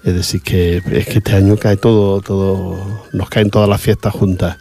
Es 0.04 0.14
decir, 0.14 0.42
que 0.42 0.82
es 0.92 1.06
que 1.08 1.20
este 1.20 1.36
año 1.36 1.56
cae 1.56 1.78
todo, 1.78 2.20
todo, 2.20 3.06
nos 3.14 3.30
caen 3.30 3.50
todas 3.50 3.70
las 3.70 3.80
fiestas 3.80 4.14
juntas. 4.14 4.58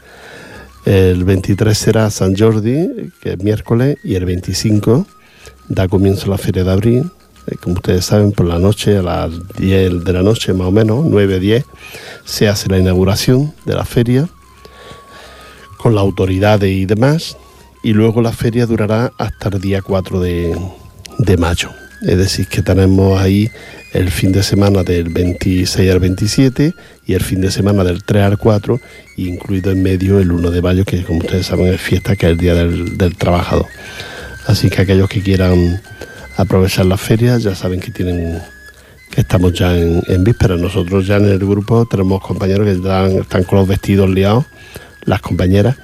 El 0.85 1.25
23 1.25 1.77
será 1.77 2.09
San 2.11 2.37
Jordi, 2.37 3.11
que 3.21 3.33
es 3.33 3.39
miércoles, 3.43 3.99
y 4.05 4.15
el 4.15 4.27
25 4.27 5.09
da 5.69 5.89
comienzo 5.89 6.31
la 6.31 6.39
feria 6.39 6.65
de 6.65 6.71
abril. 6.71 7.11
Eh, 7.47 7.57
como 7.61 7.77
ustedes 7.77 8.05
saben, 8.05 8.33
por 8.33 8.47
la 8.47 8.59
noche, 8.59 8.99
a 8.99 9.03
las 9.03 9.31
10 9.59 10.05
de 10.05 10.13
la 10.13 10.23
noche 10.23 10.53
más 10.53 10.69
o 10.69 10.73
menos, 10.73 11.05
9, 11.05 11.41
10, 11.41 11.65
se 12.25 12.49
hace 12.49 12.69
la 12.69 12.79
inauguración 12.79 13.53
de 13.65 13.75
la 13.75 13.85
feria 13.85 14.29
con 15.77 15.95
la 15.95 16.01
autoridad 16.01 16.63
y 16.63 16.87
demás. 16.87 17.37
y 17.83 17.93
luego 17.93 18.23
la 18.23 18.33
feria 18.33 18.65
durará 18.65 19.13
hasta 19.19 19.51
el 19.51 19.61
día 19.61 19.83
4 19.83 20.19
de, 20.19 20.57
de 21.19 21.37
mayo. 21.37 21.69
Es 22.01 22.19
decir, 22.19 22.47
que 22.49 22.63
tenemos 22.63 23.21
ahí 23.21 23.51
el 23.95 24.11
fin 24.11 24.33
de 24.33 24.43
semana 24.43 24.83
del 24.83 25.09
26 25.09 25.91
al 25.91 26.01
27 26.01 26.75
y 27.07 27.15
el 27.15 27.23
fin 27.23 27.41
de 27.41 27.51
semana 27.51 27.85
del 27.85 28.03
3 28.03 28.25
al 28.25 28.39
4, 28.39 28.81
incluido 29.17 29.71
en 29.71 29.83
medio 29.83 30.19
el 30.19 30.33
1 30.33 30.51
de 30.51 30.61
mayo, 30.61 30.85
que 30.85 31.03
como 31.05 31.21
ustedes 31.21 31.47
saben 31.47 31.73
es 31.73 31.81
fiesta, 31.81 32.17
que 32.17 32.27
es 32.27 32.33
el 32.33 32.39
Día 32.39 32.55
del, 32.55 33.17
Trabajador. 33.17 33.67
Así 34.47 34.71
que 34.71 34.83
aquellos 34.83 35.09
que 35.09 35.23
quieran 35.23 35.81
aprovechar 36.37 36.87
la 36.87 36.97
feria 36.97 37.39
ya 37.39 37.55
saben 37.55 37.81
que 37.81 37.91
tienen 37.91 38.41
que 39.11 39.21
estamos 39.21 39.53
ya 39.53 39.77
en, 39.77 40.03
en 40.09 40.25
vísperas. 40.25 40.59
Nosotros 40.59 41.07
ya 41.07 41.17
en 41.17 41.27
el 41.27 41.39
grupo 41.39 41.87
tenemos 41.87 42.21
compañeros 42.21 42.67
que 42.67 43.23
están, 43.23 43.45
con 43.45 43.59
los 43.59 43.69
vestidos 43.69 44.11
liados, 44.11 44.45
las 45.05 45.21
compañeras, 45.21 45.77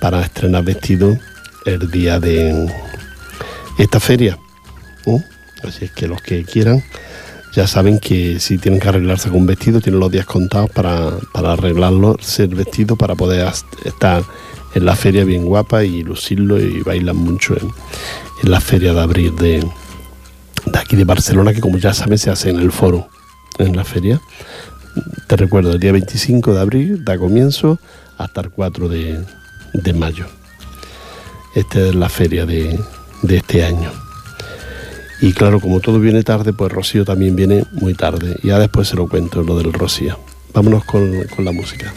para 0.00 0.20
estrenar 0.22 0.64
vestidos 0.64 1.18
el 1.64 1.90
día 1.90 2.18
de 2.18 2.68
esta 3.78 4.00
feria. 4.00 4.38
Así 5.62 5.84
es 5.84 5.92
que 5.92 6.08
los 6.08 6.20
que 6.20 6.44
quieran 6.44 6.82
ya 7.52 7.66
saben 7.66 7.98
que 7.98 8.40
si 8.40 8.58
tienen 8.58 8.80
que 8.80 8.88
arreglarse 8.88 9.28
con 9.28 9.40
un 9.40 9.46
vestido, 9.46 9.80
tienen 9.80 10.00
los 10.00 10.10
días 10.10 10.26
contados 10.26 10.70
para, 10.70 11.12
arreglarlo, 11.34 12.16
ser 12.20 12.48
vestido, 12.48 12.96
para 12.96 13.14
poder 13.14 13.52
estar 13.84 14.24
en 14.74 14.84
la 14.84 14.96
feria 14.96 15.24
bien 15.24 15.44
guapa 15.44 15.84
y 15.84 16.02
lucirlo 16.02 16.60
y 16.60 16.82
bailan 16.82 17.16
mucho 17.16 17.54
en, 17.56 17.70
la 18.50 18.60
feria 18.60 18.92
de 18.92 19.00
abril 19.00 19.36
de, 19.36 19.64
de, 20.66 20.78
aquí 20.78 20.96
de 20.96 21.04
Barcelona, 21.04 21.52
que 21.52 21.60
como 21.60 21.78
ya 21.78 21.94
saben 21.94 22.18
se 22.18 22.30
hace 22.30 22.50
en 22.50 22.58
el 22.58 22.72
foro, 22.72 23.08
en 23.58 23.76
la 23.76 23.84
feria. 23.84 24.20
Te 25.28 25.36
recuerdo, 25.36 25.72
el 25.72 25.80
día 25.80 25.92
25 25.92 26.52
de 26.54 26.60
abril 26.60 27.04
da 27.04 27.16
comienzo 27.16 27.78
hasta 28.18 28.40
el 28.40 28.50
4 28.50 28.88
de, 28.88 29.24
mayo. 29.94 30.26
Esta 31.54 31.80
es 31.80 31.94
la 31.94 32.08
feria 32.08 32.46
de 32.46 32.78
este 33.28 33.64
año. 33.64 33.90
Y 35.22 35.32
claro, 35.34 35.60
como 35.60 35.78
todo 35.78 36.00
viene 36.00 36.24
tarde, 36.24 36.52
pues 36.52 36.72
Rocío 36.72 37.04
también 37.04 37.36
viene 37.36 37.64
muy 37.70 37.94
tarde. 37.94 38.40
Ya 38.42 38.58
después 38.58 38.88
se 38.88 38.96
lo 38.96 39.06
cuento, 39.06 39.44
lo 39.44 39.56
del 39.56 39.72
Rocío. 39.72 40.18
Vámonos 40.52 40.84
con, 40.84 41.22
con 41.36 41.44
la 41.44 41.52
música. 41.52 41.94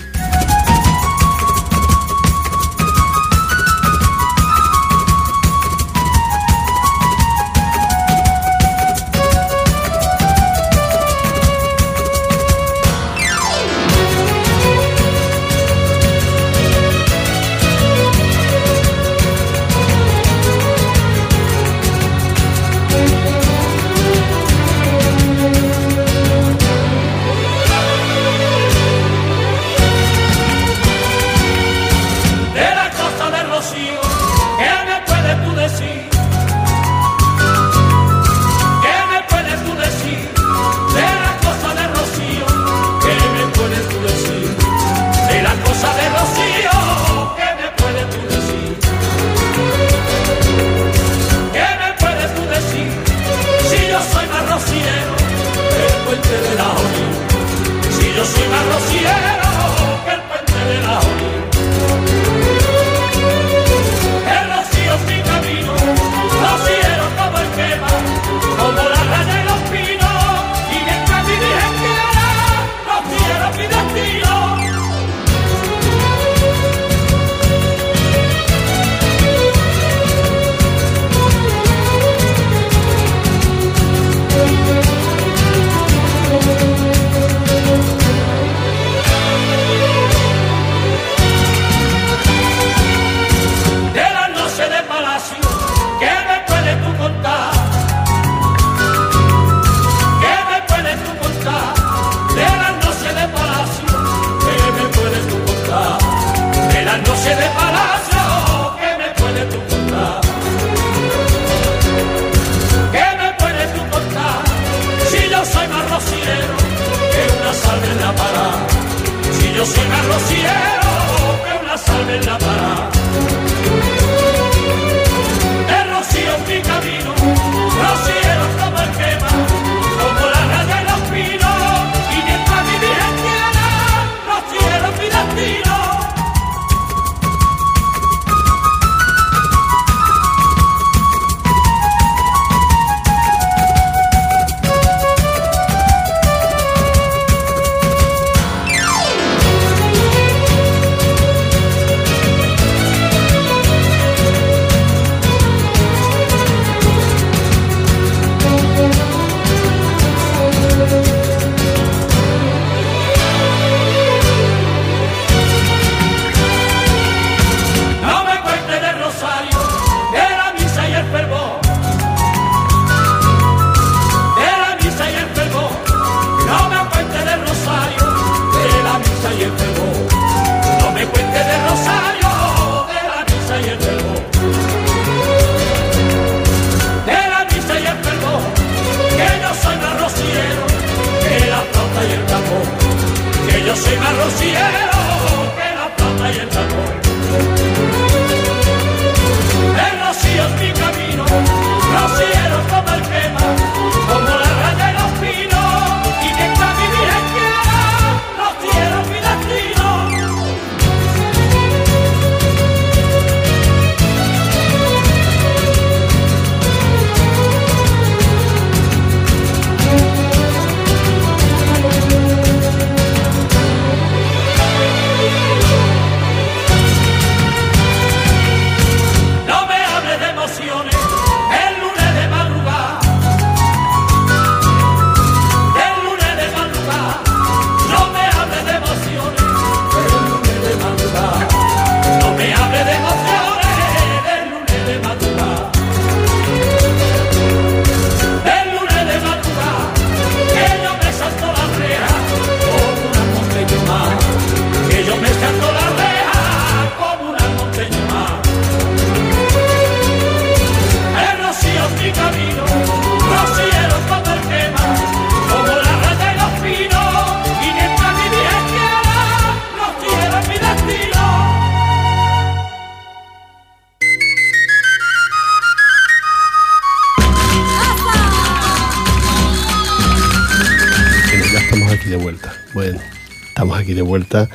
Aquí 283.86 283.94
de 283.94 284.02
vuelta 284.02 284.50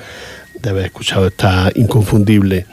de 0.60 0.70
haber 0.70 0.86
escuchado 0.86 1.28
esta 1.28 1.70
inconfundible 1.76 2.66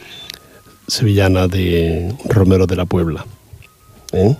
sevillana 0.88 1.47
de 1.47 2.14
Romero 2.26 2.66
de 2.66 2.76
la 2.76 2.86
Puebla. 2.86 3.26
¿eh? 4.12 4.36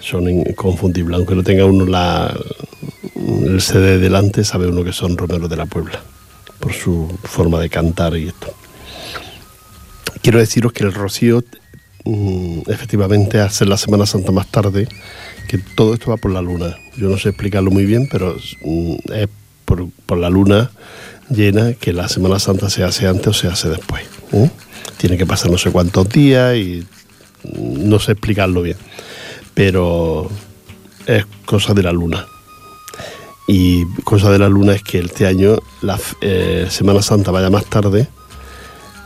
Son 0.00 0.28
inconfundibles, 0.28 1.16
aunque 1.16 1.36
no 1.36 1.44
tenga 1.44 1.64
uno 1.66 1.86
la, 1.86 2.36
el 3.14 3.60
CD 3.60 3.98
delante, 3.98 4.42
sabe 4.42 4.66
uno 4.66 4.82
que 4.82 4.92
son 4.92 5.16
Romero 5.16 5.46
de 5.46 5.56
la 5.56 5.66
Puebla, 5.66 6.02
por 6.58 6.72
su 6.72 7.16
forma 7.22 7.60
de 7.60 7.70
cantar 7.70 8.16
y 8.16 8.28
esto. 8.28 8.52
Quiero 10.20 10.40
deciros 10.40 10.72
que 10.72 10.82
el 10.82 10.92
Rocío, 10.92 11.44
mm, 12.04 12.62
efectivamente, 12.66 13.38
hace 13.38 13.66
la 13.66 13.76
Semana 13.76 14.04
Santa 14.04 14.32
más 14.32 14.48
tarde, 14.48 14.88
que 15.48 15.58
todo 15.58 15.94
esto 15.94 16.10
va 16.10 16.16
por 16.16 16.32
la 16.32 16.42
luna. 16.42 16.76
Yo 16.96 17.08
no 17.08 17.18
sé 17.18 17.28
explicarlo 17.28 17.70
muy 17.70 17.86
bien, 17.86 18.08
pero 18.10 18.36
mm, 18.62 18.94
es 19.12 19.28
por, 19.64 20.18
la 20.18 20.30
luna 20.30 20.70
llena 21.30 21.72
que 21.74 21.92
la 21.92 22.08
Semana 22.08 22.38
Santa 22.38 22.70
se 22.70 22.84
hace 22.84 23.06
antes 23.06 23.26
o 23.28 23.32
se 23.32 23.48
hace 23.48 23.68
después. 23.68 24.04
¿eh? 24.32 24.50
Tiene 24.96 25.16
que 25.16 25.26
pasar 25.26 25.50
no 25.50 25.58
sé 25.58 25.70
cuántos 25.70 26.08
días 26.08 26.56
y 26.56 26.86
no 27.58 27.98
sé 27.98 28.12
explicarlo 28.12 28.62
bien, 28.62 28.76
pero 29.54 30.30
es 31.06 31.26
cosa 31.44 31.74
de 31.74 31.82
la 31.82 31.92
luna. 31.92 32.26
Y 33.46 33.84
cosa 34.04 34.30
de 34.30 34.38
la 34.38 34.48
luna 34.48 34.74
es 34.74 34.82
que 34.82 34.98
este 34.98 35.26
año 35.26 35.58
la 35.82 35.98
eh, 36.22 36.66
Semana 36.70 37.02
Santa 37.02 37.30
vaya 37.30 37.50
más 37.50 37.66
tarde, 37.66 38.08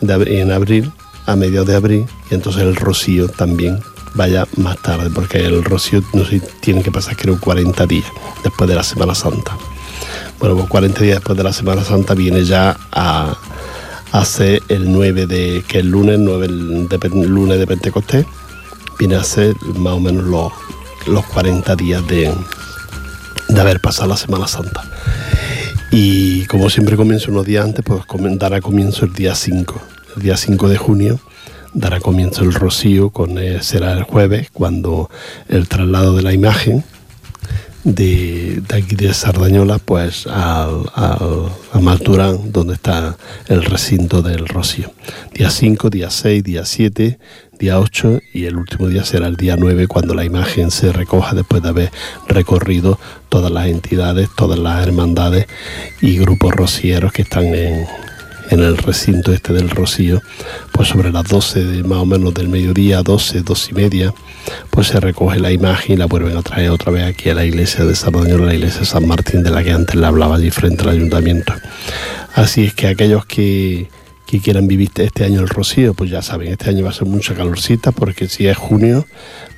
en 0.01 0.53
abril, 0.53 0.93
a 1.27 1.35
mediados 1.35 1.67
de 1.67 1.75
abril, 1.75 2.07
y 2.31 2.35
entonces 2.35 2.63
el 2.63 2.77
rocío 2.77 3.29
también 3.29 3.81
vaya 4.15 4.47
más 4.57 4.81
tarde, 4.81 5.11
porque 5.11 5.39
el 5.39 5.65
rocío 5.65 6.03
tiene 6.61 6.83
que 6.83 6.93
pasar 6.93 7.17
creo 7.17 7.39
40 7.41 7.87
días 7.87 8.07
después 8.45 8.69
de 8.69 8.77
la 8.77 8.85
Semana 8.85 9.15
Santa. 9.15 9.57
Bueno, 10.39 10.55
pues 10.55 10.69
40 10.69 11.03
días 11.03 11.17
después 11.17 11.37
de 11.37 11.43
la 11.43 11.53
Semana 11.53 11.83
Santa 11.83 12.15
viene 12.15 12.45
ya 12.45 12.77
a 12.93 13.37
hacer 14.13 14.63
el 14.69 14.93
9 14.93 15.27
de, 15.27 15.65
que 15.67 15.81
el 15.81 15.91
lunes, 15.91 16.19
9 16.21 16.47
de, 16.47 17.27
lunes 17.27 17.59
de 17.59 17.67
Pentecostés, 17.67 18.25
viene 19.01 19.17
a 19.17 19.25
ser 19.25 19.57
más 19.75 19.95
o 19.95 20.01
menos 20.01 20.25
los, 20.25 20.53
los 21.09 21.27
40 21.27 21.75
días 21.75 22.07
de, 22.07 22.33
de 23.49 23.61
haber 23.61 23.81
pasado 23.81 24.11
la 24.11 24.17
Semana 24.17 24.47
Santa. 24.47 24.85
Y 25.91 26.45
como 26.47 26.71
siempre 26.71 26.97
comienzo 26.97 27.33
unos 27.33 27.45
días 27.45 27.65
antes, 27.65 27.85
pues 27.85 28.03
dará 28.39 28.61
comienzo 28.61 29.07
el 29.07 29.15
día 29.15 29.35
5. 29.35 29.83
El 30.17 30.23
día 30.23 30.37
5 30.37 30.69
de 30.69 30.77
junio 30.77 31.21
dará 31.75 31.99
comienzo 31.99 32.45
el 32.45 32.55
rocío, 32.55 33.11
con, 33.11 33.39
eh, 33.39 33.61
será 33.63 33.93
el 33.93 34.05
jueves, 34.05 34.51
cuando 34.53 35.11
el 35.49 35.67
traslado 35.67 36.15
de 36.15 36.23
la 36.23 36.33
imagen 36.33 36.85
de, 37.85 38.63
aquí 38.75 38.97
de 38.97 39.13
Sardañola 39.15 39.79
pues 39.79 40.27
al, 40.27 40.85
a 40.95 41.81
Malturán, 41.81 42.53
donde 42.53 42.75
está 42.75 43.17
el 43.47 43.65
recinto 43.65 44.23
del 44.23 44.47
Rocío. 44.49 44.93
Día 45.35 45.51
5, 45.51 45.91
día 45.91 46.11
6, 46.11 46.45
día 46.45 46.65
7, 46.65 47.19
día 47.59 47.79
8 47.79 48.21
y 48.33 48.45
el 48.45 48.57
último 48.57 48.89
día 48.89 49.05
será 49.05 49.27
el 49.27 49.37
día 49.37 49.57
9 49.57 49.87
cuando 49.87 50.15
la 50.15 50.25
imagen 50.25 50.71
se 50.71 50.93
recoja 50.93 51.35
después 51.35 51.63
de 51.63 51.69
haber 51.69 51.93
recorrido 52.29 52.99
todas 53.29 53.51
las 53.51 53.67
entidades, 53.67 54.29
todas 54.37 54.59
las 54.59 54.87
hermandades 54.87 55.47
y 56.01 56.19
grupos 56.19 56.55
rocieros 56.55 57.13
que 57.13 57.23
están 57.23 57.47
en, 57.47 57.87
en 58.51 58.61
el 58.61 58.77
recinto 58.77 59.33
este 59.33 59.53
del 59.53 59.71
Rocío, 59.71 60.21
pues 60.73 60.89
sobre 60.89 61.13
las 61.13 61.25
12 61.25 61.65
de, 61.65 61.83
más 61.83 61.99
o 61.99 62.07
menos 62.07 62.35
del 62.35 62.49
mediodía, 62.49 63.03
12, 63.03 63.43
12 63.43 63.71
y 63.71 63.75
media, 63.75 64.15
pues 64.71 64.89
se 64.89 65.01
recoge 65.01 65.39
la 65.39 65.53
imagen 65.53 65.95
y 65.95 65.97
la 65.97 66.07
vuelven 66.07 66.37
a 66.37 66.43
traer 66.43 66.71
otra 66.71 66.93
vez 66.93 67.05
aquí 67.05 67.31
a 67.31 67.35
la 67.35 67.45
iglesia 67.45 67.85
de 67.85 67.95
San 67.95 68.13
la 68.13 68.55
iglesia 68.55 68.81
de 68.81 68.87
San 68.87 69.07
Martín, 69.07 69.43
de 69.43 69.51
la 69.51 69.63
que 69.63 69.73
antes 69.73 69.97
le 69.97 70.07
hablaba 70.07 70.37
allí 70.37 70.51
frente 70.51 70.83
al 70.83 70.91
ayuntamiento. 70.91 71.53
Así 72.35 72.65
es 72.65 72.75
que 72.75 72.87
aquellos 72.87 73.27
que, 73.27 73.89
quieran 74.43 74.69
vivir 74.69 74.91
este 74.97 75.25
año 75.25 75.41
el 75.41 75.49
rocío, 75.49 75.95
pues 75.95 76.11
ya 76.11 76.23
saben, 76.23 76.53
este 76.53 76.71
año 76.71 76.85
va 76.85 76.91
a 76.91 76.93
ser 76.93 77.07
mucha 77.07 77.35
calorcita, 77.35 77.93
porque 77.93 78.29
si 78.29 78.47
es 78.47 78.57
junio, 78.57 79.07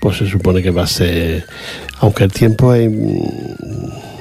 pues 0.01 0.19
se 0.19 0.29
supone 0.29 0.63
que 0.63 0.71
va 0.71 0.85
a 0.85 0.87
ser, 0.87 1.45
aunque 2.01 2.25
el 2.25 2.33
tiempo 2.33 2.73
es 2.73 2.91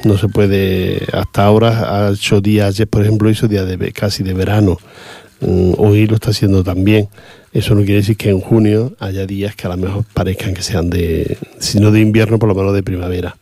no 0.03 0.17
se 0.17 0.27
puede, 0.27 1.05
hasta 1.13 1.45
ahora 1.45 2.07
ha 2.07 2.11
hecho 2.11 2.41
días, 2.41 2.67
ayer 2.67 2.87
por 2.87 3.01
ejemplo 3.01 3.29
hizo 3.29 3.47
días 3.47 3.67
de, 3.67 3.91
casi 3.91 4.23
de 4.23 4.33
verano, 4.33 4.73
mm, 4.73 5.18
hoy 5.41 6.07
lo 6.07 6.15
está 6.15 6.31
haciendo 6.31 6.63
también. 6.63 7.09
Eso 7.53 7.73
no 7.73 7.81
quiere 7.81 7.95
decir 7.95 8.17
que 8.17 8.29
en 8.29 8.39
junio 8.39 8.93
haya 8.99 9.25
días 9.25 9.55
que 9.55 9.67
a 9.67 9.71
lo 9.71 9.77
mejor 9.77 10.05
parezcan 10.13 10.53
que 10.53 10.61
sean 10.61 10.89
de, 10.89 11.37
si 11.59 11.79
no 11.79 11.91
de 11.91 11.99
invierno, 11.99 12.37
por 12.37 12.49
lo 12.49 12.55
menos 12.55 12.73
de 12.73 12.83
primavera. 12.83 13.37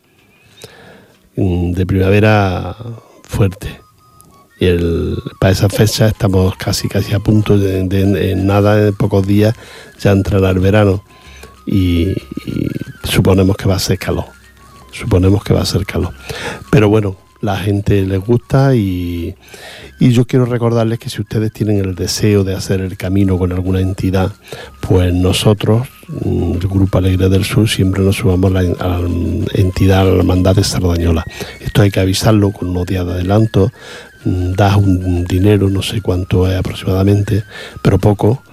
Mm, 1.36 1.72
de 1.74 1.86
primavera 1.86 2.76
fuerte. 3.24 3.82
Y 4.60 4.66
el, 4.66 5.18
para 5.40 5.54
esa 5.54 5.70
fecha 5.70 6.08
estamos 6.08 6.56
casi 6.56 6.88
casi 6.88 7.14
a 7.14 7.20
punto 7.20 7.58
de, 7.58 7.82
en 7.82 8.48
nada, 8.48 8.88
en 8.88 8.96
pocos 8.96 9.28
días, 9.28 9.56
ya 10.00 10.12
entrará 10.12 10.50
el 10.50 10.60
verano 10.60 11.04
y 11.68 12.14
suponemos 13.04 13.56
que 13.56 13.68
va 13.68 13.76
a 13.76 13.80
ser 13.80 14.00
calor 14.00 14.38
suponemos 14.98 15.44
que 15.44 15.54
va 15.54 15.62
a 15.62 15.66
ser 15.66 15.86
calor. 15.86 16.14
Pero 16.72 16.90
bueno, 16.90 17.16
la 17.42 17.58
gente 17.58 18.06
les 18.06 18.20
gusta 18.20 18.76
y, 18.76 19.36
yo 20.00 20.26
quiero 20.26 20.46
recordarles 20.46 21.00
que 21.00 21.10
si 21.10 21.22
ustedes 21.22 21.52
tienen 21.52 21.80
el 21.80 21.96
deseo 21.96 22.44
de 22.44 22.56
hacer 22.56 22.82
el 22.82 22.98
camino 22.98 23.38
con 23.38 23.52
alguna 23.52 23.80
entidad, 23.80 24.32
pues 24.82 25.14
nosotros, 25.14 25.88
mm, 26.08 26.54
el 26.54 26.68
Grupo 26.68 26.98
Alegre 26.98 27.30
del 27.30 27.44
Sur, 27.44 27.68
siempre 27.68 28.04
nos 28.04 28.18
subamos 28.18 28.52
a 28.56 28.62
la, 28.62 29.02
entidad, 29.54 30.02
a 30.02 30.06
la 30.06 30.18
hermandad 30.18 30.56
de 30.56 30.64
Sardañola. 30.64 31.26
Esto 31.60 31.82
hay 31.82 31.92
que 31.92 32.00
avisarlo 32.00 32.52
con 32.52 32.70
unos 32.70 32.86
días 32.86 33.06
de 33.06 33.14
adelanto, 33.14 33.72
das 34.26 34.76
un 34.76 35.26
dinero, 35.26 35.70
no 35.70 35.82
sé 35.82 36.02
cuánto 36.02 36.50
es 36.50 36.58
aproximadamente, 36.58 37.44
pero 37.82 38.00
poco, 38.00 38.44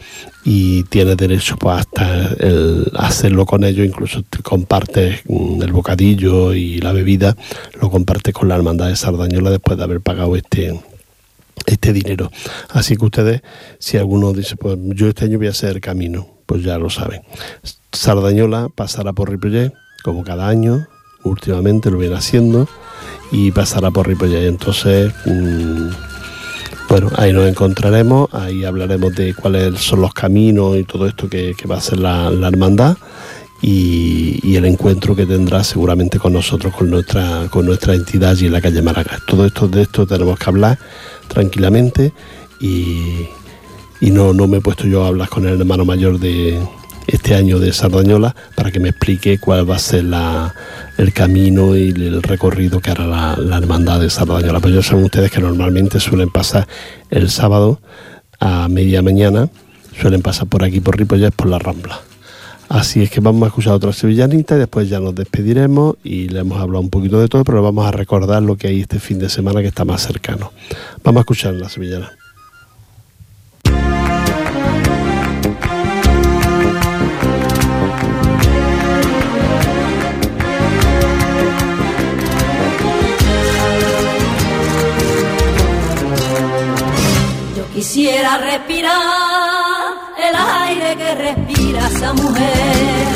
y 0.44 0.84
tienes 0.84 1.16
derecho 1.16 1.56
pues, 1.56 1.78
hasta 1.78 2.34
el 2.38 2.90
hacerlo 2.94 3.46
con 3.46 3.64
ellos, 3.64 3.86
incluso 3.86 4.22
te 4.22 4.42
compartes 4.42 5.22
mm, 5.26 5.62
el 5.62 5.72
bocadillo 5.72 6.52
y 6.52 6.78
la 6.80 6.92
bebida, 6.92 7.34
lo 7.80 7.90
compartes 7.90 8.34
con 8.34 8.48
la 8.48 8.56
hermandad 8.56 8.88
de 8.88 8.96
Sardañola 8.96 9.50
después 9.50 9.78
de 9.78 9.84
haber 9.84 10.00
pagado 10.00 10.36
este 10.36 10.78
este 11.66 11.92
dinero. 11.92 12.30
Así 12.70 12.96
que 12.96 13.04
ustedes, 13.06 13.42
si 13.78 13.96
alguno 13.96 14.32
dice, 14.32 14.56
pues 14.56 14.76
yo 14.80 15.08
este 15.08 15.24
año 15.24 15.38
voy 15.38 15.46
a 15.46 15.50
hacer 15.50 15.80
camino, 15.80 16.28
pues 16.46 16.62
ya 16.62 16.78
lo 16.78 16.90
saben. 16.90 17.22
Sardañola 17.92 18.68
pasará 18.74 19.12
por 19.12 19.30
Ripollet, 19.30 19.72
como 20.02 20.24
cada 20.24 20.48
año, 20.48 20.86
últimamente 21.25 21.91
lo 21.91 21.99
viene 21.99 22.16
haciendo, 22.16 22.68
y 23.31 23.51
pasará 23.51 23.91
por 23.91 24.07
Ripollet. 24.07 24.47
Entonces, 24.47 25.12
mm, 25.27 25.89
bueno, 26.89 27.11
ahí 27.16 27.33
nos 27.33 27.49
encontraremos, 27.49 28.29
ahí 28.33 28.64
hablaremos 28.64 29.14
de 29.14 29.35
cuáles 29.35 29.81
son 29.81 30.01
los 30.01 30.14
caminos 30.14 30.77
y 30.77 30.85
todo 30.85 31.07
esto 31.07 31.29
que, 31.29 31.57
va 31.68 31.79
a 31.79 31.81
ser 31.81 31.99
la, 31.99 32.29
hermandad 32.47 32.97
y, 33.61 34.55
el 34.55 34.66
encuentro 34.66 35.16
que 35.16 35.27
tendrá 35.27 35.64
seguramente 35.64 36.18
con 36.18 36.33
nosotros, 36.33 36.72
con 36.72 36.91
nuestra, 36.91 37.49
con 37.51 37.66
nuestra 37.66 37.95
entidad 37.95 38.31
allí 38.31 38.47
en 38.47 38.53
la 38.53 38.61
calle 38.61 38.83
Maracas. 38.83 39.22
Todo 39.27 39.47
esto 39.47 39.66
de 39.66 39.83
esto 39.83 40.07
tenemos 40.07 40.39
que 40.39 40.51
hablar 40.51 40.79
tranquilamente 41.27 42.12
y, 42.61 43.27
no, 44.01 44.33
no 44.33 44.47
me 44.47 44.59
he 44.59 44.61
puesto 44.61 44.87
yo 44.87 45.05
a 45.05 45.09
hablar 45.09 45.29
con 45.29 45.47
el 45.49 45.59
hermano 45.59 45.85
mayor 45.85 46.20
de, 46.20 46.61
este 47.07 47.34
año 47.34 47.59
de 47.59 47.72
Sardañola 47.72 48.34
para 48.55 48.70
que 48.70 48.80
me 48.80 48.90
explique 48.90 49.38
cuál 49.38 49.68
va 49.68 49.76
a 49.76 49.78
ser 49.78 50.05
el 50.98 51.12
camino 51.12 51.76
y 51.76 51.90
el 51.90 52.22
recorrido 52.22 52.80
que 52.80 52.90
hará 52.90 53.07
la, 53.07 53.57
hermandad 53.57 54.00
de 54.00 54.11
Sardañola. 54.11 54.61
Pues 54.61 54.74
ya 54.74 54.82
saben 54.82 55.05
ustedes 55.05 55.30
que 55.30 55.40
normalmente 55.40 56.00
suelen 56.00 56.30
pasar 56.30 56.66
el 57.11 57.30
sábado 57.30 57.80
a 58.40 58.68
media 58.68 59.02
mañana, 59.02 59.48
suelen 60.00 60.22
pasar 60.22 60.48
por 60.48 60.64
aquí 60.64 60.80
por 60.80 60.98
Ripollet 60.98 61.32
por 61.32 61.48
la 61.48 61.59
Rambla. 61.59 62.00
Así 62.68 63.02
es 63.02 63.11
que 63.11 63.20
vamos 63.20 63.42
a 63.44 63.46
escuchar 63.48 63.74
otra 63.74 63.92
sevillanita 63.92 64.57
y 64.57 64.59
después 64.59 64.88
ya 64.88 64.98
nos 64.98 65.14
despediremos 65.14 65.96
y 66.02 66.28
le 66.28 66.40
hemos 66.40 66.59
hablado 66.61 66.80
un 66.80 66.90
poquito 66.90 67.20
de 67.20 67.28
todo, 67.28 67.44
pero 67.44 67.62
vamos 67.62 67.86
a 67.86 67.90
recordar 67.90 68.42
lo 68.42 68.57
que 68.57 68.68
hay 68.68 68.80
este 68.80 68.98
fin 68.98 69.18
de 69.18 69.28
semana 69.28 69.61
que 69.61 69.68
está 69.68 69.84
más 69.84 70.02
cercano. 70.02 70.52
Vamos 71.02 71.20
a 71.20 71.22
escuchar 71.22 71.55
la 71.55 71.68
sevillana. 71.68 72.12
Quisiera 87.87 88.39
respirar 88.39 88.93
el 90.16 90.35
aire 90.35 90.97
que 90.97 91.14
respira 91.16 91.87
esa 91.87 92.14
mujer. 92.14 93.12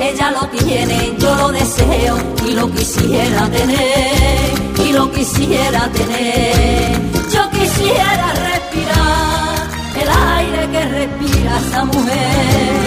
Ella 0.00 0.32
lo 0.32 0.48
tiene, 0.48 1.14
yo 1.16 1.36
lo 1.36 1.52
deseo 1.52 2.18
y 2.44 2.54
lo 2.54 2.68
quisiera 2.72 3.48
tener, 3.48 4.50
y 4.84 4.92
lo 4.92 5.12
quisiera 5.12 5.88
tener. 5.92 7.00
Yo 7.32 7.48
quisiera 7.50 8.32
respirar 8.48 9.68
el 10.02 10.08
aire 10.36 10.68
que 10.72 10.84
respira 10.86 11.60
esa 11.68 11.84
mujer. 11.84 12.80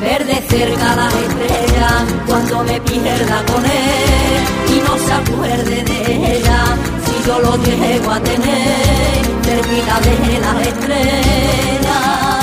Ver 0.00 0.24
de 0.24 0.48
cerca 0.48 0.96
las 0.96 1.12
estrellas 1.12 2.04
cuando 2.26 2.64
me 2.64 2.80
pierda 2.80 3.44
con 3.52 3.64
él 3.66 4.42
y 4.74 4.80
no 4.80 4.96
se 4.96 5.12
acuerde 5.12 5.84
de 5.84 6.36
ella, 6.38 6.64
yo 7.28 7.38
lo 7.40 7.56
llego 7.56 8.10
a 8.10 8.20
tener 8.20 9.22
cerquita 9.44 10.00
de 10.00 10.40
las 10.40 10.66
estrellas. 10.66 12.37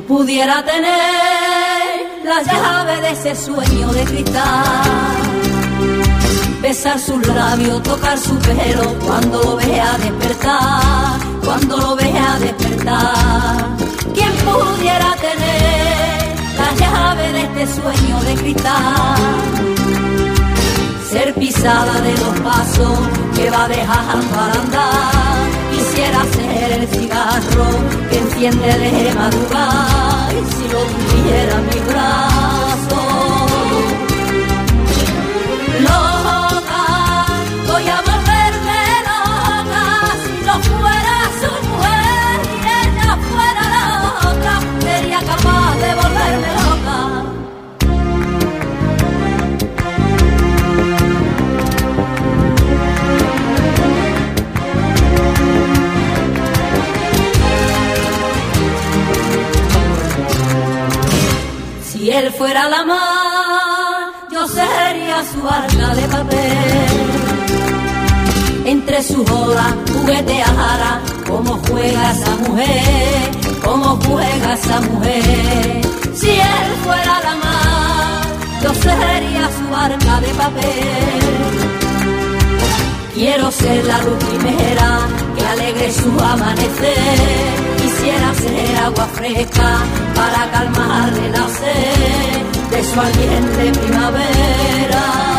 Pudiera 0.00 0.64
tener 0.64 2.24
la 2.24 2.42
llave 2.42 3.00
de 3.00 3.10
ese 3.10 3.34
sueño 3.34 3.92
de 3.92 4.04
cristal. 4.04 5.16
Besar 6.62 6.98
sus 6.98 7.26
labios, 7.26 7.82
tocar 7.82 8.18
su 8.18 8.36
pelo 8.38 8.94
cuando 9.04 9.42
lo 9.42 9.56
vea 9.56 9.96
despertar, 9.98 11.18
cuando 11.44 11.76
lo 11.78 11.96
vea 11.96 12.38
despertar. 12.38 13.66
¿Quién 14.14 14.32
pudiera 14.44 15.14
tener 15.16 16.36
la 16.56 16.74
llave 16.78 17.32
de 17.32 17.42
este 17.42 17.66
sueño 17.80 18.20
de 18.22 18.34
cristal? 18.34 19.16
Ser 21.10 21.34
pisada 21.34 22.00
de 22.00 22.12
los 22.12 22.40
pasos 22.40 22.98
que 23.34 23.50
va 23.50 23.66
dejando 23.68 24.40
al 24.40 24.60
andar 24.60 25.39
quisiera 25.90 26.24
ser 26.24 26.72
el 26.72 26.88
cigarro 26.88 27.66
que 28.10 28.18
enciende 28.18 28.78
de 28.78 29.14
madrugada 29.14 30.28
y 30.32 30.52
si 30.52 30.68
lo 30.68 30.82
tuviera 30.84 31.58
mi 31.62 31.80
brazo. 31.90 32.49
Él 62.20 62.32
fuera 62.32 62.68
la 62.68 62.84
mar, 62.84 64.12
yo 64.30 64.46
sería 64.46 65.22
su 65.32 65.48
arca 65.48 65.94
de 65.94 66.02
papel. 66.08 66.98
Entre 68.66 69.02
sus 69.02 69.30
horas 69.30 69.74
jugueteara 69.90 71.00
como 71.26 71.52
juega 71.66 72.12
esa 72.12 72.36
mujer, 72.46 73.30
como 73.64 73.98
juega 74.06 74.52
esa 74.54 74.80
mujer. 74.80 75.80
Si 76.14 76.30
él 76.30 76.70
fuera 76.84 77.14
la 77.26 77.34
mar, 77.44 78.22
yo 78.62 78.74
sería 78.74 79.44
su 79.58 79.74
arca 79.74 80.20
de 80.20 80.28
papel. 80.42 81.30
Quiero 83.14 83.50
ser 83.50 83.84
la 83.84 83.98
luz 83.98 84.24
primera 84.24 85.00
que 85.36 85.46
alegre 85.46 85.92
su 85.92 86.10
amanecer 86.24 87.70
quisiera 88.00 88.34
ser 88.34 88.76
agua 88.84 89.06
fresca 89.14 89.78
para 90.14 90.50
calmarle 90.50 91.30
la 91.30 91.48
sed 91.48 92.09
su 92.90 93.00
de 93.00 93.70
primavera. 93.70 95.29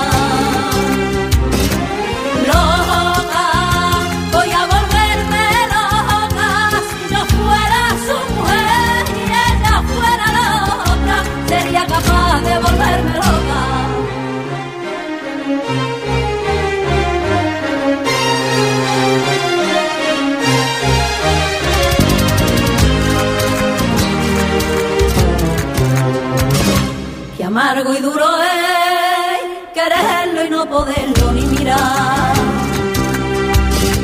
Poderlo 30.71 31.31
ni 31.33 31.45
mirar. 31.57 32.33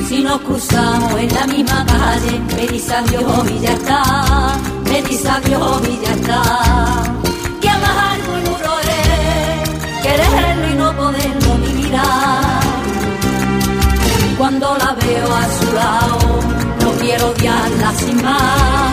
Si 0.07 0.21
nos 0.21 0.39
cruzamos 0.41 1.13
en 1.19 1.33
la 1.33 1.47
misma 1.47 1.85
calle, 1.85 2.33
me 2.55 2.67
dice 2.67 2.93
adiós 2.93 3.51
y 3.55 3.59
ya 3.59 3.71
está, 3.71 4.01
me 4.89 5.01
dice 5.01 5.29
adiós 5.29 5.81
y 5.89 6.05
ya 6.05 6.13
está. 6.13 6.41
Que 7.61 7.69
amargo 7.69 8.31
y 8.39 8.41
duro 8.49 8.73
es 8.99 9.69
quererlo 10.03 10.67
y 10.73 10.75
no 10.75 10.87
poderlo 11.01 11.51
ni 11.63 11.71
mirar. 11.81 12.61
Cuando 14.37 14.77
la 14.77 14.91
veo 15.01 15.29
a 15.41 15.45
su 15.57 15.67
lado, 15.73 16.29
no 16.81 16.91
quiero 16.99 17.29
odiarla 17.29 17.91
sin 17.97 18.23
más 18.23 18.87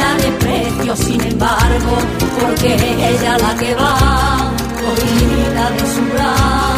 la 0.00 0.14
desprecio 0.14 0.96
sin 0.96 1.20
embargo, 1.20 1.94
porque 2.40 2.74
es 2.74 2.82
ella 2.82 3.38
la 3.38 3.54
que 3.56 3.74
va, 3.74 4.50
vida 5.18 5.70
de 5.70 5.94
su 5.94 6.02
brazo. 6.12 6.69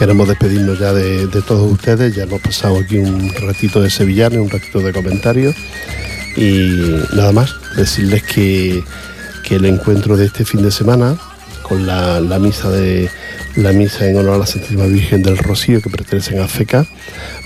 Queremos 0.00 0.28
despedirnos 0.28 0.78
ya 0.78 0.94
de, 0.94 1.28
todos 1.42 1.70
ustedes, 1.70 2.14
ya 2.14 2.22
hemos 2.22 2.40
pasado 2.40 2.78
aquí 2.78 2.96
un 2.96 3.34
ratito 3.34 3.82
de 3.82 3.90
sevillanes, 3.90 4.38
un 4.38 4.48
ratito 4.48 4.80
de 4.80 4.94
comentarios 4.94 5.54
y 6.38 6.70
nada 7.14 7.32
más, 7.32 7.54
decirles 7.76 8.22
que, 8.22 8.82
el 9.50 9.64
encuentro 9.66 10.16
de 10.16 10.24
este 10.24 10.46
fin 10.46 10.62
de 10.62 10.70
semana 10.70 11.16
con 11.62 11.86
la, 11.86 12.38
misa 12.40 12.70
de 12.70 13.10
la 13.56 13.72
misa 13.72 14.08
en 14.08 14.16
honor 14.16 14.36
a 14.36 14.38
la 14.38 14.46
Santísima 14.46 14.86
Virgen 14.86 15.22
del 15.22 15.36
Rocío 15.36 15.82
que 15.82 15.90
pertenecen 15.90 16.40
a 16.40 16.48
FECA, 16.48 16.86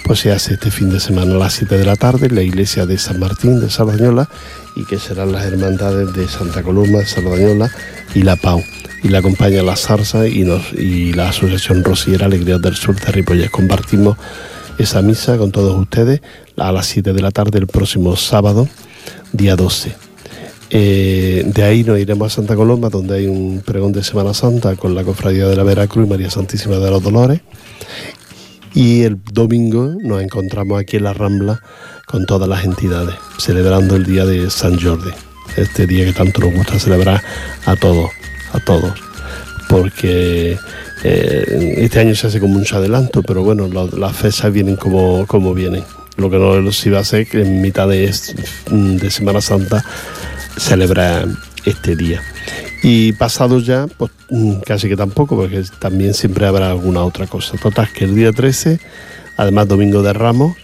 pues 0.05 0.21
se 0.21 0.31
hace 0.31 0.55
este 0.55 0.71
fin 0.71 0.91
de 0.91 1.01
semana 1.01 1.35
a 1.35 1.39
las 1.39 1.55
7 1.55 1.79
de 1.79 1.85
la 1.85 1.97
tarde 1.97 2.27
en 2.27 2.35
la 2.35 2.43
iglesia 2.43 2.85
de 2.85 2.99
San 2.99 3.19
Martín 3.19 3.59
de 3.59 3.71
Sardañola 3.71 4.29
y 4.77 4.85
que 4.85 4.99
serán 4.99 5.33
las 5.33 5.47
hermandades 5.47 6.13
de 6.13 6.29
Santa 6.29 6.63
Coloma 6.63 6.99
de 6.99 7.07
Sardañola 7.07 7.71
y 8.15 8.23
La 8.23 8.37
Pau 8.37 8.63
y 9.03 9.09
la 9.09 9.19
acompaña 9.19 9.63
la 9.63 9.77
Zarza 9.77 10.29
y, 10.29 10.47
y 10.79 11.13
la 11.15 11.31
Asociación 11.31 11.83
Rosiera 11.83 12.27
Alegría 12.27 12.59
del 12.59 12.75
Sur 12.75 12.99
de 13.01 13.13
Ripollet. 13.13 13.51
Compartimos 13.51 14.17
esa 14.79 15.03
misa 15.03 15.39
con 15.39 15.53
todos 15.53 15.75
ustedes 15.79 16.21
a 16.57 16.71
las 16.71 16.87
7 16.87 17.13
de 17.13 17.23
la 17.23 17.31
tarde 17.31 17.59
el 17.59 17.67
próximo 17.67 18.17
sábado, 18.17 18.69
día 19.33 19.57
12. 19.57 19.95
Eh, 20.71 21.45
de 21.47 21.63
ahí 21.63 21.85
nos 21.85 21.99
iremos 21.99 22.33
a 22.33 22.37
Santa 22.37 22.57
Coloma, 22.57 22.89
donde 22.89 23.17
hay 23.17 23.27
un 23.27 23.63
pregón 23.65 23.93
de 23.93 24.03
Semana 24.03 24.35
Santa 24.35 24.75
con 24.77 24.95
la 24.95 25.05
Cofradía 25.05 25.47
de 25.47 25.57
la 25.57 25.63
Veracruz 25.63 26.07
y 26.07 26.11
María 26.11 26.31
Santísima 26.31 26.77
de 26.77 26.91
los 26.91 27.03
Dolores. 27.03 27.41
Y 28.75 29.03
el 29.03 29.23
domingo 29.33 29.95
nos 30.03 30.21
encontramos 30.21 30.81
aquí 30.81 30.97
en 30.97 31.05
la 31.05 31.15
Rambla 31.15 31.61
con 32.07 32.27
todas 32.27 32.49
las 32.49 32.65
entidades, 32.65 33.15
celebrando 33.39 33.95
el 33.97 34.05
día 34.05 34.25
de 34.25 34.51
San 34.51 34.81
Jordi, 34.81 35.11
este 35.57 35.87
día 35.87 36.05
que 36.05 36.13
tanto 36.13 36.41
nos 36.41 36.55
gusta 36.55 36.79
celebrar 36.79 37.23
a 37.67 37.77
todos 37.77 38.11
a 38.55 38.61
todos, 38.61 38.93
porque 39.69 40.57
eh, 41.03 41.75
este 41.79 42.01
año 42.01 42.15
se 42.15 42.29
hace 42.29 42.41
con 42.41 42.51
mucho 42.51 42.77
adelanto, 42.77 43.23
pero 43.23 43.43
bueno, 43.43 43.69
las 43.69 44.17
fechas 44.17 44.53
vienen 44.53 44.77
como, 44.77 45.27
como 45.27 45.53
vienen. 45.55 45.85
Lo 46.17 46.31
que 46.31 46.39
no 46.39 46.71
se 46.71 46.89
iba 46.89 46.99
a 46.99 47.01
hacer 47.01 47.27
que 47.27 47.43
en 47.43 47.61
mitad 47.61 47.89
de, 47.89 48.15
de 48.71 49.11
Semana 49.11 49.41
Santa 49.41 49.85
celebra 50.57 51.27
este 51.65 51.97
día. 51.97 52.23
Y 52.87 53.15
pasado 53.15 53.61
ya, 53.61 53.87
pues 53.97 54.11
mm, 54.29 54.57
casi 54.57 54.91
que 54.91 54.97
tampoco, 54.97 55.37
porque 55.37 55.65
también 55.79 56.13
siempre 56.13 56.47
habrá 56.47 56.71
alguna 56.71 57.03
otra 57.03 57.27
cosa. 57.27 57.57
Total, 57.57 57.89
que 57.91 58.05
el 58.05 58.15
día 58.15 58.31
13, 58.31 58.79
además 59.39 59.69
Domingo 59.69 60.03
de 60.03 60.13
Ramos, 60.13 60.55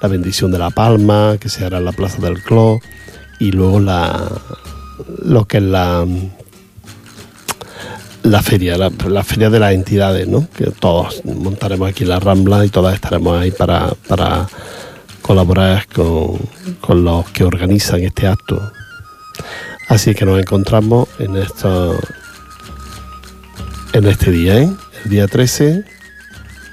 la 0.00 0.08
bendición 0.08 0.52
de 0.52 0.60
la 0.60 0.70
palma, 0.70 1.38
que 1.40 1.48
se 1.48 1.64
hará 1.64 1.78
en 1.78 1.86
la 1.86 1.90
Plaza 1.90 2.22
del 2.22 2.40
Cló, 2.40 2.80
y 3.40 3.50
luego 3.50 3.80
la, 3.80 4.30
lo 5.24 5.46
que 5.46 5.56
es 5.56 5.64
la 5.64 6.06
la 8.22 8.42
feria, 8.42 8.76
la, 8.76 9.24
feria 9.24 9.50
de 9.50 9.58
las 9.58 9.72
entidades, 9.72 10.28
¿no? 10.28 10.48
Que 10.56 10.66
todos 10.70 11.24
montaremos 11.24 11.88
aquí 11.88 12.04
la 12.04 12.20
Rambla 12.20 12.64
y 12.64 12.68
todas 12.68 12.94
estaremos 12.94 13.40
ahí 13.40 13.50
para, 13.50 13.92
para 14.06 14.46
colaborar 15.20 15.86
con, 15.88 16.38
con 16.80 17.04
los 17.04 17.28
que 17.30 17.42
organizan 17.42 18.02
este 18.02 18.28
acto. 18.28 18.60
Así 19.88 20.14
que 20.14 20.24
nos 20.24 20.38
encontramos 20.40 21.08
en 21.18 21.36
esto 21.36 21.98
en 23.92 24.06
este 24.06 24.30
día, 24.30 24.58
¿eh? 24.58 24.68
el 25.04 25.10
día 25.10 25.26
13, 25.26 25.84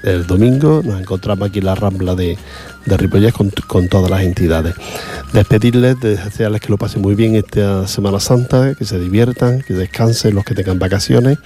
el 0.02 0.26
domingo, 0.26 0.82
nos 0.84 1.00
encontramos 1.00 1.48
aquí 1.48 1.60
en 1.60 1.64
la 1.64 1.74
Rambla 1.74 2.14
de, 2.14 2.36
de 2.84 3.32
con, 3.32 3.50
con, 3.66 3.88
todas 3.88 4.10
las 4.10 4.22
entidades. 4.22 4.74
Despedirles, 5.32 5.98
desearles 6.00 6.60
que 6.60 6.68
lo 6.68 6.76
pasen 6.76 7.00
muy 7.00 7.14
bien 7.14 7.34
esta 7.34 7.86
Semana 7.86 8.20
Santa, 8.20 8.74
que 8.74 8.84
se 8.84 8.98
diviertan, 8.98 9.62
que 9.62 9.72
descansen 9.72 10.34
los 10.34 10.44
que 10.44 10.54
tengan 10.54 10.78
vacaciones 10.78 11.38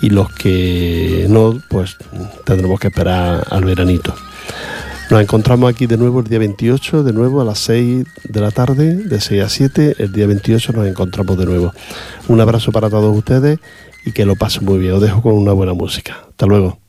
y 0.00 0.10
los 0.10 0.32
que 0.32 1.26
no, 1.28 1.60
pues 1.68 1.96
tendremos 2.44 2.78
que 2.78 2.88
esperar 2.88 3.44
al 3.50 3.64
veranito. 3.64 4.14
Nos 5.08 5.20
encontramos 5.20 5.70
aquí 5.70 5.86
de 5.86 5.96
nuevo 5.96 6.18
el 6.18 6.26
día 6.26 6.40
28, 6.40 7.04
de 7.04 7.12
nuevo 7.12 7.40
a 7.40 7.44
las 7.44 7.60
6 7.60 8.04
de 8.24 8.40
la 8.40 8.50
tarde, 8.50 8.96
de 8.96 9.20
6 9.20 9.42
a 9.42 9.48
7, 9.48 9.94
el 9.98 10.12
día 10.12 10.26
28 10.26 10.72
nos 10.72 10.84
encontramos 10.84 11.38
de 11.38 11.46
nuevo. 11.46 11.72
Un 12.26 12.40
abrazo 12.40 12.72
para 12.72 12.90
todos 12.90 13.16
ustedes 13.16 13.60
y 14.04 14.10
que 14.10 14.26
lo 14.26 14.34
pasen 14.34 14.64
muy 14.64 14.78
bien. 14.78 14.94
Os 14.94 15.00
dejo 15.00 15.22
con 15.22 15.34
una 15.34 15.52
buena 15.52 15.74
música. 15.74 16.24
Hasta 16.28 16.46
luego. 16.46 16.85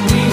me. 0.00 0.27